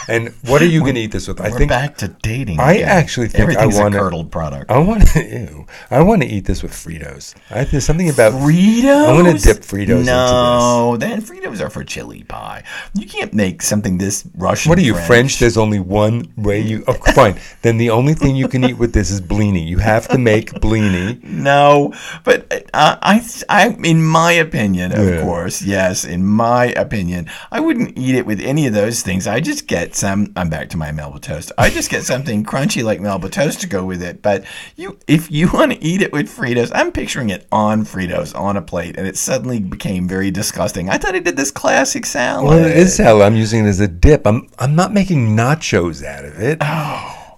And 0.07 0.29
what 0.45 0.61
are 0.61 0.65
you 0.65 0.81
going 0.81 0.95
to 0.95 1.01
eat 1.01 1.11
this 1.11 1.27
with? 1.27 1.39
I 1.41 1.49
think 1.51 1.69
back 1.69 1.97
to 1.97 2.07
dating. 2.07 2.59
I 2.59 2.73
again. 2.73 2.89
actually 2.89 3.27
think 3.27 3.57
I 3.57 3.65
wanna- 3.65 3.97
a 3.97 3.99
curdled 3.99 4.31
product. 4.31 4.71
I 4.71 4.77
want 4.79 5.07
to. 5.09 5.65
I 5.91 6.01
want 6.01 6.21
to 6.21 6.27
eat 6.27 6.45
this 6.45 6.63
with 6.63 6.71
Fritos. 6.71 7.35
I, 7.49 7.63
there's 7.65 7.85
something 7.85 8.09
about 8.09 8.33
Fritos? 8.33 9.05
I 9.07 9.13
want 9.13 9.39
to 9.39 9.43
dip 9.43 9.63
Fritos 9.63 9.99
into 9.99 10.03
No, 10.05 10.97
then 10.97 11.21
Fritos 11.21 11.61
are 11.61 11.69
for 11.69 11.83
chili 11.83 12.23
pie. 12.23 12.63
You 12.93 13.05
can't 13.07 13.33
make 13.33 13.61
something 13.61 13.97
this 13.97 14.25
Russian. 14.35 14.69
What 14.69 14.77
are 14.79 14.81
you 14.83 14.95
French? 14.95 15.39
There's 15.39 15.57
only 15.57 15.79
one 15.79 16.31
way 16.37 16.61
you. 16.61 16.83
Oh, 16.87 16.93
fine. 17.15 17.39
Then 17.61 17.77
the 17.77 17.89
only 17.89 18.13
thing 18.13 18.35
you 18.35 18.47
can 18.47 18.63
eat 18.63 18.77
with 18.77 18.93
this 18.93 19.11
is 19.11 19.21
blini. 19.21 19.65
You 19.67 19.77
have 19.79 20.07
to 20.09 20.17
make 20.17 20.51
blini. 20.61 21.21
No, 21.23 21.93
but 22.23 22.51
uh, 22.73 22.97
I, 23.01 23.25
I, 23.49 23.69
in 23.83 24.03
my 24.03 24.31
opinion, 24.33 24.91
of 24.91 25.07
Yeah. 25.07 25.21
course, 25.23 25.61
yes, 25.61 26.05
in 26.05 26.25
my 26.25 26.65
opinion, 26.67 27.29
I 27.51 27.59
wouldn't 27.59 27.97
eat 27.97 28.15
it 28.15 28.25
with 28.25 28.39
any 28.41 28.67
of 28.67 28.73
those 28.73 29.01
things. 29.01 29.27
I 29.27 29.39
just 29.39 29.67
get 29.67 29.95
some. 30.01 30.33
I'm 30.35 30.49
back 30.49 30.69
to 30.71 30.77
my 30.77 30.91
Melba 30.91 31.19
toast. 31.19 31.51
I 31.57 31.69
just 31.69 31.89
get 31.89 32.03
something 32.03 32.43
crunchy 32.43 32.83
like 32.83 32.99
Melba 32.99 33.29
toast 33.29 33.61
to 33.61 33.67
go 33.67 33.85
with 33.85 34.01
it. 34.03 34.21
But 34.21 34.43
you, 34.75 34.99
if 35.07 35.31
you 35.31 35.49
want 35.53 35.71
to 35.71 35.81
eat 35.81 36.01
it 36.01 36.11
with 36.11 36.27
Fritos, 36.27 36.71
I'm 36.73 36.91
picturing 36.91 37.29
it 37.29 37.47
on 37.51 37.85
Fritos 37.85 38.37
on 38.37 38.57
a 38.57 38.61
plate, 38.61 38.97
and 38.97 39.07
it 39.07 39.15
suddenly 39.15 39.59
became 39.59 40.07
very 40.07 40.31
disgusting. 40.31 40.89
I 40.89 40.97
thought 40.97 41.15
I 41.15 41.19
did 41.19 41.37
this 41.37 41.51
classic 41.51 42.05
salad. 42.05 42.49
Well, 42.49 42.65
it 42.65 42.75
is 42.75 42.95
salad. 42.95 43.21
I'm 43.21 43.35
using 43.35 43.65
it 43.65 43.69
as 43.69 43.79
a 43.79 43.87
dip. 43.87 44.27
I'm 44.27 44.49
I'm 44.59 44.75
not 44.75 44.91
making 44.91 45.37
nachos 45.37 46.03
out 46.03 46.25
of 46.25 46.37
it. 46.39 46.57
Oh 46.59 47.37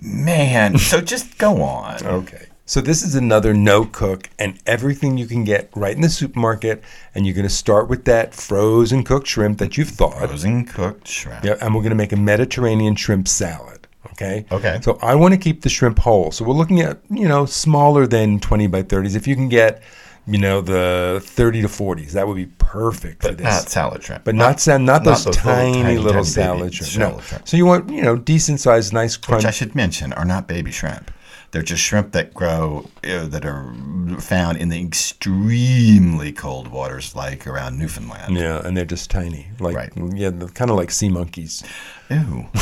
man, 0.00 0.78
so 0.78 1.02
just 1.02 1.36
go 1.36 1.60
on. 1.62 1.96
Okay. 2.06 2.45
So 2.68 2.80
this 2.80 3.02
is 3.04 3.14
another 3.14 3.54
no 3.54 3.84
cook 3.84 4.28
and 4.40 4.58
everything 4.66 5.16
you 5.16 5.26
can 5.26 5.44
get 5.44 5.70
right 5.76 5.94
in 5.94 6.02
the 6.02 6.08
supermarket. 6.08 6.82
And 7.14 7.24
you're 7.24 7.34
going 7.34 7.46
to 7.46 7.54
start 7.54 7.88
with 7.88 8.04
that 8.06 8.34
frozen 8.34 9.04
cooked 9.04 9.28
shrimp 9.28 9.58
that 9.58 9.76
you've 9.78 9.90
thawed. 9.90 10.28
Frozen 10.28 10.64
cooked 10.66 11.06
shrimp. 11.06 11.44
Yeah, 11.44 11.56
and 11.60 11.74
we're 11.74 11.82
going 11.82 11.90
to 11.90 11.96
make 11.96 12.12
a 12.12 12.16
Mediterranean 12.16 12.96
shrimp 12.96 13.28
salad. 13.28 13.86
Okay. 14.12 14.46
Okay. 14.50 14.80
So 14.82 14.98
I 15.00 15.14
want 15.14 15.32
to 15.34 15.38
keep 15.38 15.62
the 15.62 15.68
shrimp 15.68 15.98
whole. 16.00 16.32
So 16.32 16.44
we're 16.44 16.54
looking 16.54 16.80
at 16.80 16.98
you 17.08 17.28
know 17.28 17.46
smaller 17.46 18.06
than 18.06 18.40
20 18.40 18.66
by 18.66 18.82
30s. 18.82 19.14
If 19.14 19.26
you 19.28 19.36
can 19.36 19.48
get 19.48 19.82
you 20.26 20.38
know 20.38 20.60
the 20.60 21.20
30 21.22 21.62
to 21.62 21.68
40s, 21.68 22.12
that 22.12 22.26
would 22.26 22.34
be 22.36 22.46
perfect 22.58 23.22
for 23.22 23.32
this. 23.32 23.44
not 23.44 23.68
salad 23.68 24.02
shrimp. 24.02 24.24
but 24.24 24.34
not 24.34 24.58
sa- 24.58 24.78
not 24.78 25.04
those, 25.04 25.24
those 25.24 25.36
little 25.36 25.52
tiny, 25.52 25.98
little 25.98 26.22
tiny 26.24 26.24
salad 26.24 26.74
shrimp. 26.74 27.14
No. 27.16 27.20
shrimp. 27.20 27.46
So 27.46 27.56
you 27.56 27.64
want 27.66 27.90
you 27.90 28.02
know 28.02 28.16
decent 28.16 28.58
sized, 28.58 28.92
nice 28.92 29.16
crunch. 29.16 29.44
which 29.44 29.48
I 29.48 29.52
should 29.52 29.74
mention 29.76 30.12
are 30.14 30.24
not 30.24 30.48
baby 30.48 30.72
shrimp. 30.72 31.12
They're 31.52 31.62
just 31.62 31.82
shrimp 31.82 32.12
that 32.12 32.34
grow 32.34 32.88
uh, 33.04 33.26
that 33.26 33.44
are 33.46 33.72
found 34.20 34.58
in 34.58 34.68
the 34.68 34.80
extremely 34.80 36.32
cold 36.32 36.68
waters, 36.68 37.14
like 37.14 37.46
around 37.46 37.78
Newfoundland. 37.78 38.36
yeah, 38.36 38.60
and 38.64 38.76
they're 38.76 38.84
just 38.84 39.10
tiny, 39.10 39.46
like 39.60 39.74
Right. 39.76 39.92
yeah, 40.14 40.30
kind 40.54 40.70
of 40.70 40.76
like 40.76 40.90
sea 40.90 41.08
monkeys. 41.08 41.62
Ew. 42.10 42.46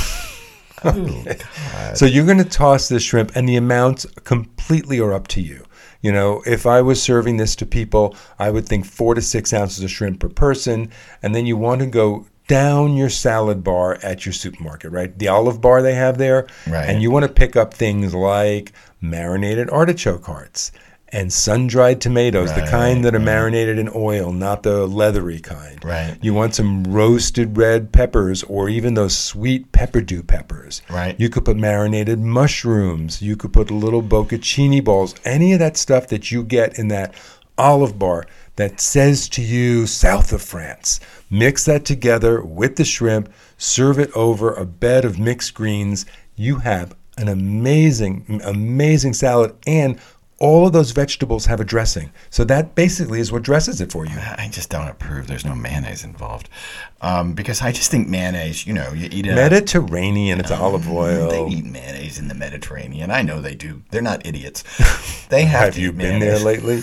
Ooh. 0.86 1.24
So 1.94 2.04
you're 2.04 2.26
going 2.26 2.38
to 2.38 2.44
toss 2.44 2.88
this 2.88 3.02
shrimp, 3.02 3.32
and 3.34 3.48
the 3.48 3.56
amounts 3.56 4.04
completely 4.24 5.00
are 5.00 5.12
up 5.12 5.28
to 5.28 5.40
you. 5.40 5.64
You 6.02 6.12
know, 6.12 6.42
if 6.46 6.66
I 6.66 6.82
was 6.82 7.02
serving 7.02 7.38
this 7.38 7.56
to 7.56 7.64
people, 7.66 8.14
I 8.38 8.50
would 8.50 8.66
think 8.68 8.84
four 8.84 9.14
to 9.14 9.22
six 9.22 9.54
ounces 9.54 9.82
of 9.82 9.90
shrimp 9.90 10.20
per 10.20 10.28
person, 10.28 10.90
and 11.22 11.34
then 11.34 11.46
you 11.46 11.56
want 11.56 11.80
to 11.80 11.86
go 11.86 12.26
down 12.48 12.96
your 12.96 13.08
salad 13.08 13.64
bar 13.64 13.98
at 14.02 14.26
your 14.26 14.32
supermarket, 14.32 14.90
right? 14.92 15.18
The 15.18 15.28
olive 15.28 15.60
bar 15.60 15.82
they 15.82 15.94
have 15.94 16.18
there, 16.18 16.46
Right. 16.66 16.88
and 16.88 17.02
you 17.02 17.10
want 17.10 17.24
to 17.24 17.32
pick 17.32 17.56
up 17.56 17.72
things 17.72 18.14
like 18.14 18.72
marinated 19.00 19.70
artichoke 19.70 20.24
hearts 20.26 20.70
and 21.10 21.32
sun-dried 21.32 22.00
tomatoes, 22.00 22.52
the 22.54 22.62
kind 22.62 23.04
that 23.04 23.14
are 23.14 23.20
marinated 23.20 23.78
in 23.78 23.88
oil, 23.94 24.32
not 24.32 24.64
the 24.64 24.84
leathery 24.84 25.38
kind. 25.38 25.78
Right. 25.84 26.16
You 26.20 26.34
want 26.34 26.56
some 26.56 26.82
roasted 26.84 27.56
red 27.56 27.92
peppers 27.92 28.42
or 28.42 28.68
even 28.68 28.94
those 28.94 29.16
sweet 29.16 29.70
Peppadew 29.70 30.26
peppers. 30.26 30.82
Right. 30.90 31.14
You 31.18 31.28
could 31.28 31.44
put 31.44 31.56
marinated 31.56 32.18
mushrooms. 32.18 33.22
You 33.22 33.36
could 33.36 33.52
put 33.52 33.70
little 33.70 34.02
bocconcini 34.02 34.82
balls. 34.82 35.14
Any 35.24 35.52
of 35.52 35.60
that 35.60 35.76
stuff 35.76 36.08
that 36.08 36.32
you 36.32 36.42
get 36.42 36.78
in 36.80 36.88
that 36.88 37.14
olive 37.56 37.96
bar 37.96 38.26
that 38.56 38.80
says 38.80 39.28
to 39.28 39.42
you 39.42 39.86
south 39.86 40.32
of 40.32 40.42
France. 40.42 40.98
Mix 41.34 41.64
that 41.64 41.84
together 41.84 42.40
with 42.42 42.76
the 42.76 42.84
shrimp. 42.84 43.28
Serve 43.58 43.98
it 43.98 44.12
over 44.12 44.52
a 44.52 44.64
bed 44.64 45.04
of 45.04 45.18
mixed 45.18 45.52
greens. 45.52 46.06
You 46.36 46.58
have 46.58 46.94
an 47.18 47.26
amazing, 47.28 48.40
amazing 48.44 49.14
salad 49.14 49.56
and 49.66 49.98
all 50.38 50.66
of 50.66 50.72
those 50.72 50.90
vegetables 50.90 51.46
have 51.46 51.60
a 51.60 51.64
dressing. 51.64 52.12
So 52.30 52.44
that 52.44 52.74
basically 52.74 53.18
is 53.18 53.32
what 53.32 53.42
dresses 53.42 53.80
it 53.80 53.90
for 53.90 54.04
you. 54.04 54.16
I 54.16 54.48
just 54.50 54.68
don't 54.68 54.88
approve. 54.88 55.26
There's 55.26 55.44
no 55.44 55.54
mayonnaise 55.54 56.04
involved, 56.04 56.48
um, 57.00 57.34
because 57.34 57.62
I 57.62 57.72
just 57.72 57.90
think 57.90 58.08
mayonnaise. 58.08 58.66
You 58.66 58.74
know, 58.74 58.92
you 58.92 59.08
eat 59.10 59.26
it. 59.26 59.34
Mediterranean, 59.34 60.40
it's 60.40 60.50
olive 60.50 60.90
oil. 60.90 61.30
They 61.30 61.46
eat 61.46 61.64
mayonnaise 61.64 62.18
in 62.18 62.28
the 62.28 62.34
Mediterranean. 62.34 63.10
I 63.10 63.22
know 63.22 63.40
they 63.40 63.54
do. 63.54 63.82
They're 63.90 64.02
not 64.02 64.26
idiots. 64.26 64.64
They 65.30 65.46
have, 65.46 65.74
Have 65.74 65.78
you 65.78 65.90
been 65.90 66.20
there 66.20 66.38
lately? 66.38 66.82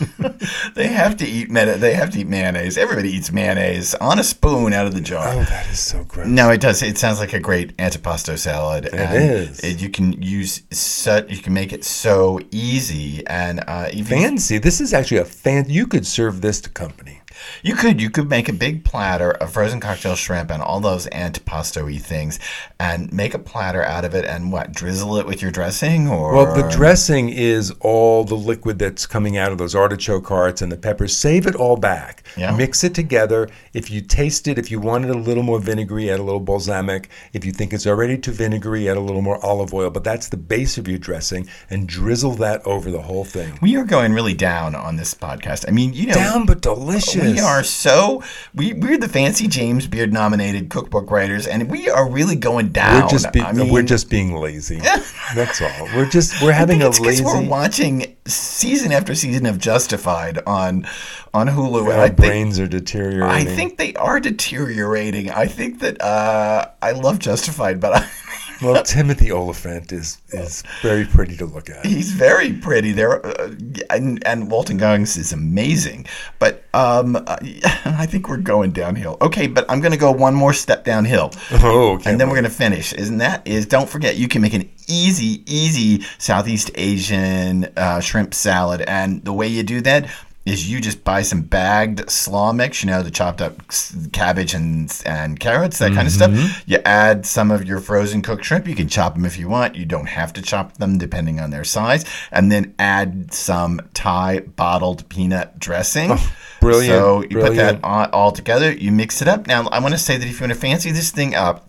They 0.74 0.88
have 0.88 1.16
to 1.18 1.26
eat 1.26 1.50
meta. 1.50 1.76
They 1.76 1.94
have 1.94 2.10
to 2.10 2.20
eat 2.20 2.28
mayonnaise. 2.28 2.78
Everybody 2.78 3.10
eats 3.10 3.30
mayonnaise 3.32 3.94
on 3.96 4.18
a 4.18 4.24
spoon 4.24 4.72
out 4.72 4.86
of 4.86 4.94
the 4.94 5.00
jar. 5.00 5.28
Oh, 5.28 5.42
that 5.44 5.68
is 5.70 5.80
so 5.80 6.04
gross. 6.04 6.26
No, 6.26 6.50
it 6.50 6.60
does. 6.60 6.82
It 6.82 6.96
sounds 6.98 7.18
like 7.18 7.32
a 7.32 7.40
great 7.40 7.76
antipasto 7.76 8.38
salad. 8.38 8.86
It 8.86 8.94
is. 8.94 9.82
you 9.82 9.90
can 9.90 10.20
use 10.22 10.62
such. 10.70 11.30
You 11.30 11.38
can 11.38 11.52
make 11.52 11.72
it 11.72 11.84
so 11.84 12.40
easy, 12.50 13.26
and 13.26 13.62
uh, 13.66 13.88
even 13.92 14.18
Fancy. 14.18 14.58
This 14.58 14.80
is 14.80 14.92
actually 14.94 15.18
a 15.18 15.24
fan. 15.24 15.66
You 15.68 15.86
could 15.86 16.06
serve 16.06 16.40
this 16.40 16.60
to 16.62 16.70
company. 16.70 17.19
You 17.62 17.74
could 17.74 18.00
you 18.00 18.10
could 18.10 18.28
make 18.28 18.48
a 18.48 18.52
big 18.52 18.84
platter 18.84 19.30
of 19.30 19.52
frozen 19.52 19.80
cocktail 19.80 20.14
shrimp 20.14 20.50
and 20.50 20.62
all 20.62 20.80
those 20.80 21.06
antipasto-y 21.08 21.98
things, 21.98 22.38
and 22.78 23.12
make 23.12 23.34
a 23.34 23.38
platter 23.38 23.82
out 23.82 24.04
of 24.04 24.14
it, 24.14 24.24
and 24.24 24.52
what 24.52 24.72
drizzle 24.72 25.16
it 25.16 25.26
with 25.26 25.42
your 25.42 25.50
dressing 25.50 26.08
or 26.08 26.34
Well, 26.34 26.54
the 26.54 26.68
dressing 26.68 27.28
is 27.28 27.70
all 27.80 28.24
the 28.24 28.34
liquid 28.34 28.78
that's 28.78 29.06
coming 29.06 29.36
out 29.36 29.52
of 29.52 29.58
those 29.58 29.74
artichoke 29.74 30.26
hearts 30.26 30.62
and 30.62 30.70
the 30.70 30.76
peppers. 30.76 31.16
Save 31.16 31.46
it 31.46 31.54
all 31.54 31.76
back. 31.76 32.22
Yeah. 32.36 32.54
Mix 32.56 32.84
it 32.84 32.94
together. 32.94 33.48
If 33.72 33.90
you 33.90 34.00
taste 34.00 34.48
it, 34.48 34.58
if 34.58 34.70
you 34.70 34.80
want 34.80 35.04
it 35.04 35.10
a 35.10 35.18
little 35.18 35.42
more 35.42 35.58
vinegary, 35.58 36.10
add 36.10 36.20
a 36.20 36.22
little 36.22 36.40
balsamic. 36.40 37.08
If 37.32 37.44
you 37.44 37.52
think 37.52 37.72
it's 37.72 37.86
already 37.86 38.18
too 38.18 38.32
vinegary, 38.32 38.88
add 38.88 38.96
a 38.96 39.00
little 39.00 39.22
more 39.22 39.44
olive 39.44 39.72
oil. 39.74 39.90
But 39.90 40.04
that's 40.04 40.28
the 40.28 40.36
base 40.36 40.78
of 40.78 40.88
your 40.88 40.98
dressing, 40.98 41.48
and 41.68 41.88
drizzle 41.88 42.32
that 42.36 42.64
over 42.66 42.90
the 42.90 43.02
whole 43.02 43.24
thing. 43.24 43.58
We 43.60 43.76
are 43.76 43.84
going 43.84 44.12
really 44.12 44.34
down 44.34 44.74
on 44.74 44.96
this 44.96 45.14
podcast. 45.14 45.64
I 45.68 45.72
mean, 45.72 45.92
you 45.92 46.06
know, 46.06 46.14
Down 46.14 46.46
but 46.46 46.60
delicious. 46.62 47.19
We 47.20 47.40
are 47.40 47.62
so 47.62 48.22
we 48.54 48.72
we're 48.72 48.98
the 48.98 49.08
fancy 49.08 49.46
James 49.48 49.86
Beard 49.86 50.12
nominated 50.12 50.70
cookbook 50.70 51.10
writers, 51.10 51.46
and 51.46 51.70
we 51.70 51.88
are 51.88 52.08
really 52.08 52.36
going 52.36 52.68
down. 52.68 53.02
We're 53.02 53.08
just 53.08 53.32
be- 53.32 53.40
I 53.40 53.52
mean, 53.52 53.72
we're 53.72 53.82
just 53.82 54.10
being 54.10 54.34
lazy. 54.36 54.78
That's 55.34 55.60
all. 55.60 55.88
We're 55.94 56.08
just 56.08 56.42
we're 56.42 56.52
having 56.52 56.80
think 56.80 56.98
a 56.98 57.02
lazy. 57.02 57.24
we're 57.24 57.46
watching 57.46 58.16
season 58.26 58.92
after 58.92 59.14
season 59.14 59.46
of 59.46 59.58
Justified 59.58 60.38
on 60.46 60.86
on 61.32 61.48
Hulu, 61.48 61.90
and 61.92 62.00
I 62.00 62.06
think 62.06 62.16
brains 62.16 62.58
are 62.58 62.66
deteriorating. 62.66 63.22
I 63.22 63.44
think 63.44 63.78
they 63.78 63.94
are 63.94 64.20
deteriorating. 64.20 65.30
I 65.30 65.46
think 65.46 65.80
that 65.80 66.00
uh, 66.02 66.66
I 66.82 66.92
love 66.92 67.18
Justified, 67.18 67.80
but 67.80 67.94
I. 67.94 68.10
Well, 68.62 68.82
Timothy 68.82 69.32
Olyphant 69.32 69.90
is 69.92 70.18
is 70.32 70.62
very 70.82 71.04
pretty 71.04 71.36
to 71.38 71.46
look 71.46 71.70
at. 71.70 71.84
He's 71.86 72.12
very 72.12 72.52
pretty 72.52 72.92
there, 72.92 73.24
uh, 73.24 73.54
and, 73.88 74.24
and 74.26 74.50
Walton 74.50 74.76
Goggins 74.76 75.16
is 75.16 75.32
amazing. 75.32 76.06
But 76.38 76.64
um, 76.74 77.16
I 77.26 78.06
think 78.06 78.28
we're 78.28 78.36
going 78.36 78.72
downhill. 78.72 79.16
Okay, 79.22 79.46
but 79.46 79.64
I'm 79.68 79.80
going 79.80 79.92
to 79.92 79.98
go 79.98 80.10
one 80.12 80.34
more 80.34 80.52
step 80.52 80.84
downhill, 80.84 81.32
Oh, 81.52 81.94
okay. 81.94 82.10
and 82.10 82.20
then 82.20 82.28
we're 82.28 82.34
going 82.36 82.44
to 82.44 82.50
finish. 82.50 82.92
Isn't 82.92 83.18
that 83.18 83.46
is? 83.46 83.66
Don't 83.66 83.88
forget, 83.88 84.16
you 84.16 84.28
can 84.28 84.42
make 84.42 84.54
an 84.54 84.70
easy, 84.88 85.42
easy 85.46 86.04
Southeast 86.18 86.70
Asian 86.74 87.64
uh, 87.76 88.00
shrimp 88.00 88.34
salad, 88.34 88.82
and 88.82 89.24
the 89.24 89.32
way 89.32 89.46
you 89.46 89.62
do 89.62 89.80
that 89.82 90.08
is 90.46 90.70
you 90.70 90.80
just 90.80 91.04
buy 91.04 91.20
some 91.20 91.42
bagged 91.42 92.10
slaw 92.10 92.52
mix, 92.52 92.82
you 92.82 92.90
know, 92.90 93.02
the 93.02 93.10
chopped 93.10 93.42
up 93.42 93.56
cabbage 94.12 94.54
and 94.54 95.02
and 95.04 95.38
carrots, 95.38 95.78
that 95.78 95.92
kind 95.92 96.06
of 96.06 96.12
stuff. 96.12 96.62
You 96.66 96.78
add 96.84 97.26
some 97.26 97.50
of 97.50 97.64
your 97.64 97.78
frozen 97.78 98.22
cooked 98.22 98.44
shrimp. 98.44 98.66
You 98.66 98.74
can 98.74 98.88
chop 98.88 99.14
them 99.14 99.26
if 99.26 99.38
you 99.38 99.48
want. 99.48 99.76
You 99.76 99.84
don't 99.84 100.08
have 100.08 100.32
to 100.34 100.42
chop 100.42 100.78
them 100.78 100.96
depending 100.96 101.40
on 101.40 101.50
their 101.50 101.64
size. 101.64 102.04
And 102.32 102.50
then 102.50 102.74
add 102.78 103.34
some 103.34 103.82
Thai 103.92 104.40
bottled 104.40 105.06
peanut 105.10 105.58
dressing. 105.58 106.16
brilliant, 106.60 106.98
So 106.98 107.22
you 107.22 107.38
put 107.38 107.54
that 107.56 107.80
all, 107.84 108.06
all 108.12 108.32
together. 108.32 108.72
You 108.72 108.92
mix 108.92 109.20
it 109.20 109.28
up. 109.28 109.46
Now 109.46 109.68
I 109.68 109.78
want 109.80 109.92
to 109.92 109.98
say 109.98 110.16
that 110.16 110.26
if 110.26 110.40
you 110.40 110.46
want 110.46 110.54
to 110.54 110.58
fancy 110.58 110.90
this 110.90 111.10
thing 111.10 111.34
up, 111.34 111.66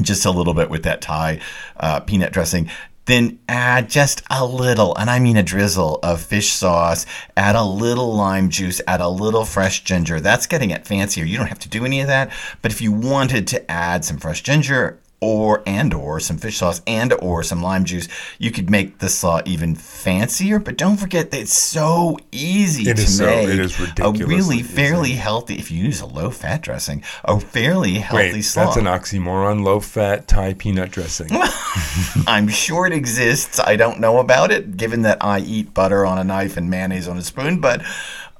just 0.00 0.24
a 0.24 0.30
little 0.30 0.54
bit 0.54 0.70
with 0.70 0.84
that 0.84 1.02
Thai 1.02 1.40
uh, 1.76 2.00
peanut 2.00 2.32
dressing. 2.32 2.70
Then 3.10 3.40
add 3.48 3.90
just 3.90 4.22
a 4.30 4.46
little, 4.46 4.96
and 4.96 5.10
I 5.10 5.18
mean 5.18 5.36
a 5.36 5.42
drizzle 5.42 5.98
of 6.00 6.20
fish 6.20 6.52
sauce. 6.52 7.06
Add 7.36 7.56
a 7.56 7.64
little 7.64 8.14
lime 8.14 8.50
juice. 8.50 8.80
Add 8.86 9.00
a 9.00 9.08
little 9.08 9.44
fresh 9.44 9.82
ginger. 9.82 10.20
That's 10.20 10.46
getting 10.46 10.70
it 10.70 10.86
fancier. 10.86 11.24
You 11.24 11.36
don't 11.36 11.48
have 11.48 11.58
to 11.58 11.68
do 11.68 11.84
any 11.84 12.00
of 12.02 12.06
that. 12.06 12.30
But 12.62 12.70
if 12.70 12.80
you 12.80 12.92
wanted 12.92 13.48
to 13.48 13.68
add 13.68 14.04
some 14.04 14.18
fresh 14.18 14.44
ginger 14.44 15.00
or 15.20 15.62
and 15.66 15.92
or 15.92 16.18
some 16.20 16.38
fish 16.38 16.56
sauce 16.58 16.80
and 16.86 17.12
or 17.14 17.42
some 17.42 17.62
lime 17.62 17.84
juice, 17.84 18.08
you 18.38 18.50
could 18.50 18.70
make 18.70 18.98
the 18.98 19.08
slaw 19.08 19.40
even 19.44 19.74
fancier. 19.74 20.58
But 20.58 20.76
don't 20.78 20.96
forget 20.96 21.30
that 21.30 21.40
it's 21.40 21.52
so 21.56 22.18
easy 22.32 22.88
It 22.90 22.96
to 22.96 23.02
is 23.02 23.18
so- 23.18 23.26
make. 23.26 23.48
it 23.48 23.58
is 23.58 23.78
a 23.78 23.82
ridiculously 23.82 24.24
really 24.34 24.56
easy. 24.58 24.62
fairly 24.62 25.12
healthy. 25.12 25.54
If 25.56 25.70
you 25.70 25.84
use 25.84 26.00
a 26.00 26.06
low 26.06 26.30
fat 26.30 26.62
dressing, 26.62 27.02
a 27.24 27.38
fairly 27.38 27.94
healthy 27.94 28.32
Wait, 28.32 28.42
slaw. 28.42 28.64
that's 28.64 28.76
an 28.76 28.84
oxymoron. 28.84 29.62
Low 29.62 29.80
fat 29.80 30.26
Thai 30.26 30.54
peanut 30.54 30.90
dressing. 30.90 31.28
I'm 32.26 32.48
sure 32.48 32.86
it 32.86 32.92
exists. 32.92 33.60
I 33.60 33.76
don't 33.76 34.00
know 34.00 34.18
about 34.18 34.50
it, 34.50 34.76
given 34.76 35.02
that 35.02 35.18
I 35.20 35.40
eat 35.40 35.74
butter 35.74 36.06
on 36.06 36.18
a 36.18 36.24
knife 36.24 36.56
and 36.56 36.70
mayonnaise 36.70 37.06
on 37.08 37.18
a 37.18 37.22
spoon, 37.22 37.60
but 37.60 37.82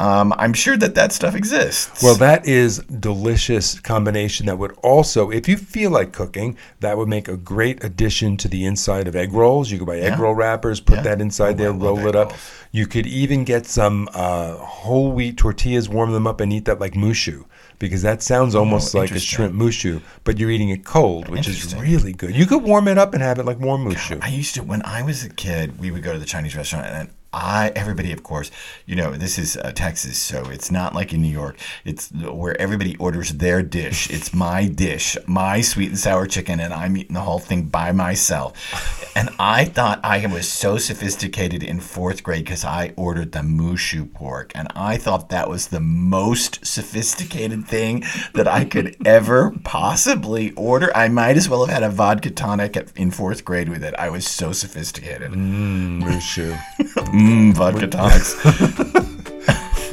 um, 0.00 0.32
I'm 0.38 0.52
sure 0.54 0.76
that 0.78 0.94
that 0.94 1.12
stuff 1.12 1.34
exists. 1.36 2.02
Well, 2.02 2.14
that 2.16 2.46
is 2.48 2.78
delicious 3.14 3.78
combination. 3.80 4.46
That 4.46 4.58
would 4.58 4.72
also, 4.82 5.30
if 5.30 5.46
you 5.46 5.56
feel 5.56 5.90
like 5.90 6.12
cooking, 6.12 6.56
that 6.80 6.96
would 6.96 7.08
make 7.08 7.28
a 7.28 7.36
great 7.36 7.84
addition 7.84 8.36
to 8.38 8.48
the 8.48 8.64
inside 8.64 9.06
of 9.06 9.14
egg 9.14 9.32
rolls. 9.32 9.70
You 9.70 9.78
could 9.78 9.86
buy 9.86 9.98
egg 9.98 10.12
Yeah. 10.12 10.20
roll 10.20 10.34
wrappers, 10.34 10.80
put 10.80 10.96
Yeah. 10.96 11.02
that 11.02 11.20
inside 11.20 11.54
Oh, 11.54 11.58
there, 11.58 11.72
roll 11.72 12.06
it 12.08 12.16
up. 12.16 12.30
rolls. 12.30 12.40
You 12.72 12.86
could 12.86 13.06
even 13.06 13.44
get 13.44 13.66
some 13.66 14.08
uh, 14.14 14.54
whole 14.56 15.12
wheat 15.12 15.36
tortillas, 15.36 15.88
warm 15.88 16.12
them 16.12 16.26
up, 16.26 16.40
and 16.40 16.52
eat 16.52 16.64
that 16.64 16.80
like 16.80 16.94
mushu, 16.94 17.44
because 17.78 18.02
that 18.02 18.22
sounds 18.22 18.54
almost 18.54 18.94
like 18.94 19.10
a 19.10 19.16
Oh, 19.16 19.18
shrimp 19.18 19.54
mushu, 19.54 20.00
but 20.24 20.38
you're 20.38 20.50
eating 20.50 20.70
it 20.70 20.84
cold, 20.84 21.28
which 21.28 21.46
is 21.46 21.74
really 21.76 22.12
good. 22.14 22.34
You 22.34 22.46
could 22.46 22.62
warm 22.62 22.88
it 22.88 22.96
up 22.96 23.12
and 23.12 23.22
have 23.22 23.38
it 23.38 23.44
like 23.44 23.60
warm 23.60 23.84
mushu. 23.84 24.18
I 24.22 24.28
used 24.28 24.54
to, 24.54 24.62
when 24.62 24.82
I 24.84 25.02
was 25.02 25.24
a 25.24 25.28
kid, 25.28 25.78
we 25.78 25.90
would 25.90 26.02
go 26.02 26.12
to 26.12 26.18
the 26.18 26.24
Chinese 26.24 26.56
restaurant 26.56 26.86
and 26.86 27.10
I 27.32 27.72
everybody, 27.76 28.12
of 28.12 28.22
course, 28.22 28.50
you 28.86 28.96
know 28.96 29.12
this 29.12 29.38
is 29.38 29.56
uh, 29.56 29.72
Texas, 29.72 30.18
so 30.18 30.44
it's 30.50 30.70
not 30.70 30.94
like 30.94 31.12
in 31.12 31.22
New 31.22 31.28
York. 31.28 31.56
It's 31.84 32.10
where 32.12 32.60
everybody 32.60 32.96
orders 32.96 33.30
their 33.30 33.62
dish. 33.62 34.10
It's 34.10 34.34
my 34.34 34.66
dish, 34.66 35.16
my 35.26 35.60
sweet 35.60 35.90
and 35.90 35.98
sour 35.98 36.26
chicken, 36.26 36.58
and 36.58 36.74
I'm 36.74 36.96
eating 36.96 37.14
the 37.14 37.20
whole 37.20 37.38
thing 37.38 37.64
by 37.64 37.92
myself. 37.92 39.12
And 39.16 39.30
I 39.38 39.64
thought 39.64 40.00
I 40.02 40.26
was 40.26 40.48
so 40.48 40.78
sophisticated 40.78 41.62
in 41.62 41.80
fourth 41.80 42.22
grade 42.22 42.44
because 42.44 42.64
I 42.64 42.92
ordered 42.96 43.32
the 43.32 43.40
mushu 43.40 44.12
pork, 44.12 44.50
and 44.54 44.68
I 44.74 44.96
thought 44.96 45.28
that 45.28 45.48
was 45.48 45.68
the 45.68 45.80
most 45.80 46.64
sophisticated 46.66 47.66
thing 47.66 48.04
that 48.34 48.48
I 48.48 48.64
could 48.64 48.96
ever 49.06 49.52
possibly 49.62 50.52
order. 50.52 50.96
I 50.96 51.08
might 51.08 51.36
as 51.36 51.48
well 51.48 51.64
have 51.64 51.74
had 51.74 51.82
a 51.82 51.90
vodka 51.90 52.30
tonic 52.30 52.76
at, 52.76 52.96
in 52.96 53.10
fourth 53.10 53.44
grade 53.44 53.68
with 53.68 53.84
it. 53.84 53.94
I 53.94 54.10
was 54.10 54.26
so 54.26 54.52
sophisticated. 54.52 55.30
Mm, 55.30 56.02
Mushu. 56.02 56.58
Mmm, 57.20 57.52
vodka 57.52 57.86
tonics. 57.86 58.34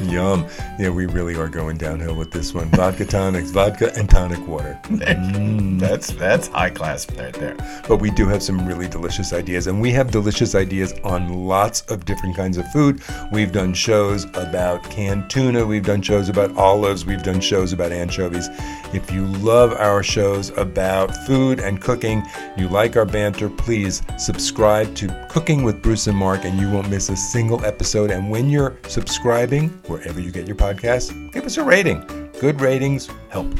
Yum. 0.00 0.46
Yeah, 0.78 0.90
we 0.90 1.06
really 1.06 1.34
are 1.34 1.48
going 1.48 1.76
downhill 1.76 2.14
with 2.14 2.30
this 2.30 2.54
one. 2.54 2.70
Vodka 2.70 3.04
tonics, 3.04 3.50
vodka 3.50 3.92
and 3.96 4.08
tonic 4.08 4.46
water. 4.46 4.78
Mm. 4.84 5.78
That's 5.78 6.12
that's 6.12 6.48
high 6.48 6.70
class 6.70 7.06
right 7.16 7.34
there. 7.34 7.56
But 7.86 7.96
we 7.96 8.10
do 8.12 8.26
have 8.28 8.42
some 8.42 8.66
really 8.66 8.88
delicious 8.88 9.32
ideas, 9.32 9.66
and 9.66 9.80
we 9.80 9.90
have 9.90 10.10
delicious 10.10 10.54
ideas 10.54 10.94
on 11.04 11.46
lots 11.46 11.82
of 11.82 12.04
different 12.04 12.36
kinds 12.36 12.56
of 12.56 12.70
food. 12.72 13.02
We've 13.32 13.52
done 13.52 13.74
shows 13.74 14.24
about 14.34 14.84
canned 14.84 15.28
tuna, 15.28 15.66
we've 15.66 15.84
done 15.84 16.00
shows 16.00 16.28
about 16.28 16.56
olives, 16.56 17.04
we've 17.04 17.22
done 17.22 17.40
shows 17.40 17.72
about 17.72 17.92
anchovies. 17.92 18.48
If 18.92 19.10
you 19.10 19.26
love 19.26 19.72
our 19.72 20.02
shows 20.02 20.48
about 20.56 21.14
food 21.26 21.60
and 21.60 21.80
cooking, 21.80 22.22
you 22.56 22.68
like 22.68 22.96
our 22.96 23.04
banter, 23.04 23.50
please 23.50 24.02
subscribe 24.16 24.94
to 24.96 25.26
Cooking 25.28 25.62
with 25.62 25.82
Bruce 25.82 26.06
and 26.06 26.16
Mark, 26.16 26.44
and 26.44 26.58
you 26.58 26.70
won't 26.70 26.88
miss 26.88 27.10
a 27.10 27.16
single 27.16 27.64
episode. 27.66 28.10
And 28.10 28.30
when 28.30 28.48
you're 28.48 28.78
subscribing, 28.88 29.68
wherever 29.86 30.20
you 30.20 30.30
get 30.30 30.46
your 30.46 30.56
podcasts, 30.56 31.12
give 31.32 31.44
us 31.44 31.58
a 31.58 31.62
rating. 31.62 32.00
Good 32.40 32.60
ratings 32.62 33.10
help. 33.28 33.52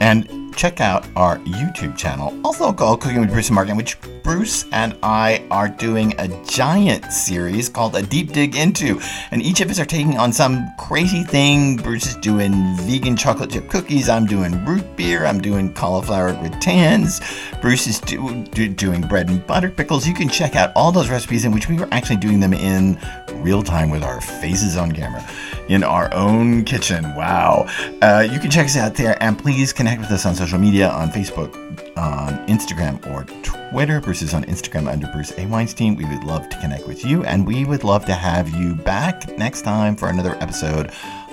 And 0.00 0.41
check 0.56 0.80
out 0.80 1.06
our 1.16 1.38
YouTube 1.38 1.96
channel, 1.96 2.38
also 2.44 2.72
called 2.72 3.00
Cooking 3.00 3.20
with 3.20 3.30
Bruce 3.30 3.48
and 3.48 3.54
Mark, 3.54 3.68
in 3.68 3.76
which 3.76 3.96
Bruce 4.22 4.64
and 4.72 4.96
I 5.02 5.44
are 5.50 5.68
doing 5.68 6.14
a 6.18 6.28
giant 6.44 7.12
series 7.12 7.68
called 7.68 7.96
A 7.96 8.02
Deep 8.02 8.32
Dig 8.32 8.54
Into. 8.56 9.00
And 9.30 9.42
each 9.42 9.60
of 9.60 9.70
us 9.70 9.78
are 9.78 9.84
taking 9.84 10.18
on 10.18 10.32
some 10.32 10.64
crazy 10.78 11.24
thing. 11.24 11.76
Bruce 11.76 12.06
is 12.06 12.16
doing 12.16 12.52
vegan 12.78 13.16
chocolate 13.16 13.50
chip 13.50 13.68
cookies. 13.68 14.08
I'm 14.08 14.26
doing 14.26 14.64
root 14.64 14.96
beer. 14.96 15.26
I'm 15.26 15.40
doing 15.40 15.72
cauliflower 15.74 16.32
gratins. 16.34 17.20
Bruce 17.60 17.86
is 17.86 18.00
do, 18.00 18.44
do, 18.52 18.68
doing 18.68 19.02
bread 19.02 19.28
and 19.28 19.44
butter 19.46 19.70
pickles. 19.70 20.06
You 20.06 20.14
can 20.14 20.28
check 20.28 20.54
out 20.54 20.72
all 20.76 20.92
those 20.92 21.10
recipes 21.10 21.44
in 21.44 21.52
which 21.52 21.68
we 21.68 21.76
were 21.76 21.88
actually 21.90 22.16
doing 22.16 22.40
them 22.40 22.54
in 22.54 22.98
real 23.42 23.62
time 23.62 23.90
with 23.90 24.02
our 24.02 24.20
faces 24.20 24.76
on 24.76 24.92
camera 24.92 25.28
in 25.68 25.82
our 25.82 26.12
own 26.12 26.64
kitchen. 26.64 27.02
Wow. 27.14 27.66
Uh, 28.02 28.26
you 28.30 28.38
can 28.38 28.50
check 28.50 28.66
us 28.66 28.76
out 28.76 28.94
there 28.94 29.20
and 29.22 29.38
please 29.38 29.72
connect 29.72 30.00
with 30.00 30.10
us 30.10 30.26
on 30.26 30.34
social 30.42 30.58
media 30.58 30.90
on 30.90 31.08
Facebook, 31.08 31.54
on 31.96 32.34
Instagram, 32.48 32.94
or 33.06 33.22
Twitter. 33.44 34.00
Bruce 34.00 34.22
is 34.22 34.34
on 34.34 34.42
Instagram 34.46 34.90
under 34.90 35.06
Bruce 35.12 35.32
A. 35.38 35.46
Weinstein. 35.46 35.94
We 35.94 36.04
would 36.04 36.24
love 36.24 36.48
to 36.48 36.58
connect 36.58 36.88
with 36.88 37.04
you 37.04 37.22
and 37.22 37.46
we 37.46 37.64
would 37.64 37.84
love 37.84 38.04
to 38.06 38.12
have 38.12 38.48
you 38.48 38.74
back 38.74 39.38
next 39.38 39.62
time 39.62 39.94
for 39.94 40.08
another 40.08 40.34
episode 40.40 40.90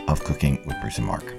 of 0.08 0.24
Cooking 0.24 0.64
with 0.68 0.80
Bruce 0.80 1.00
and 1.00 1.08
Mark. 1.08 1.39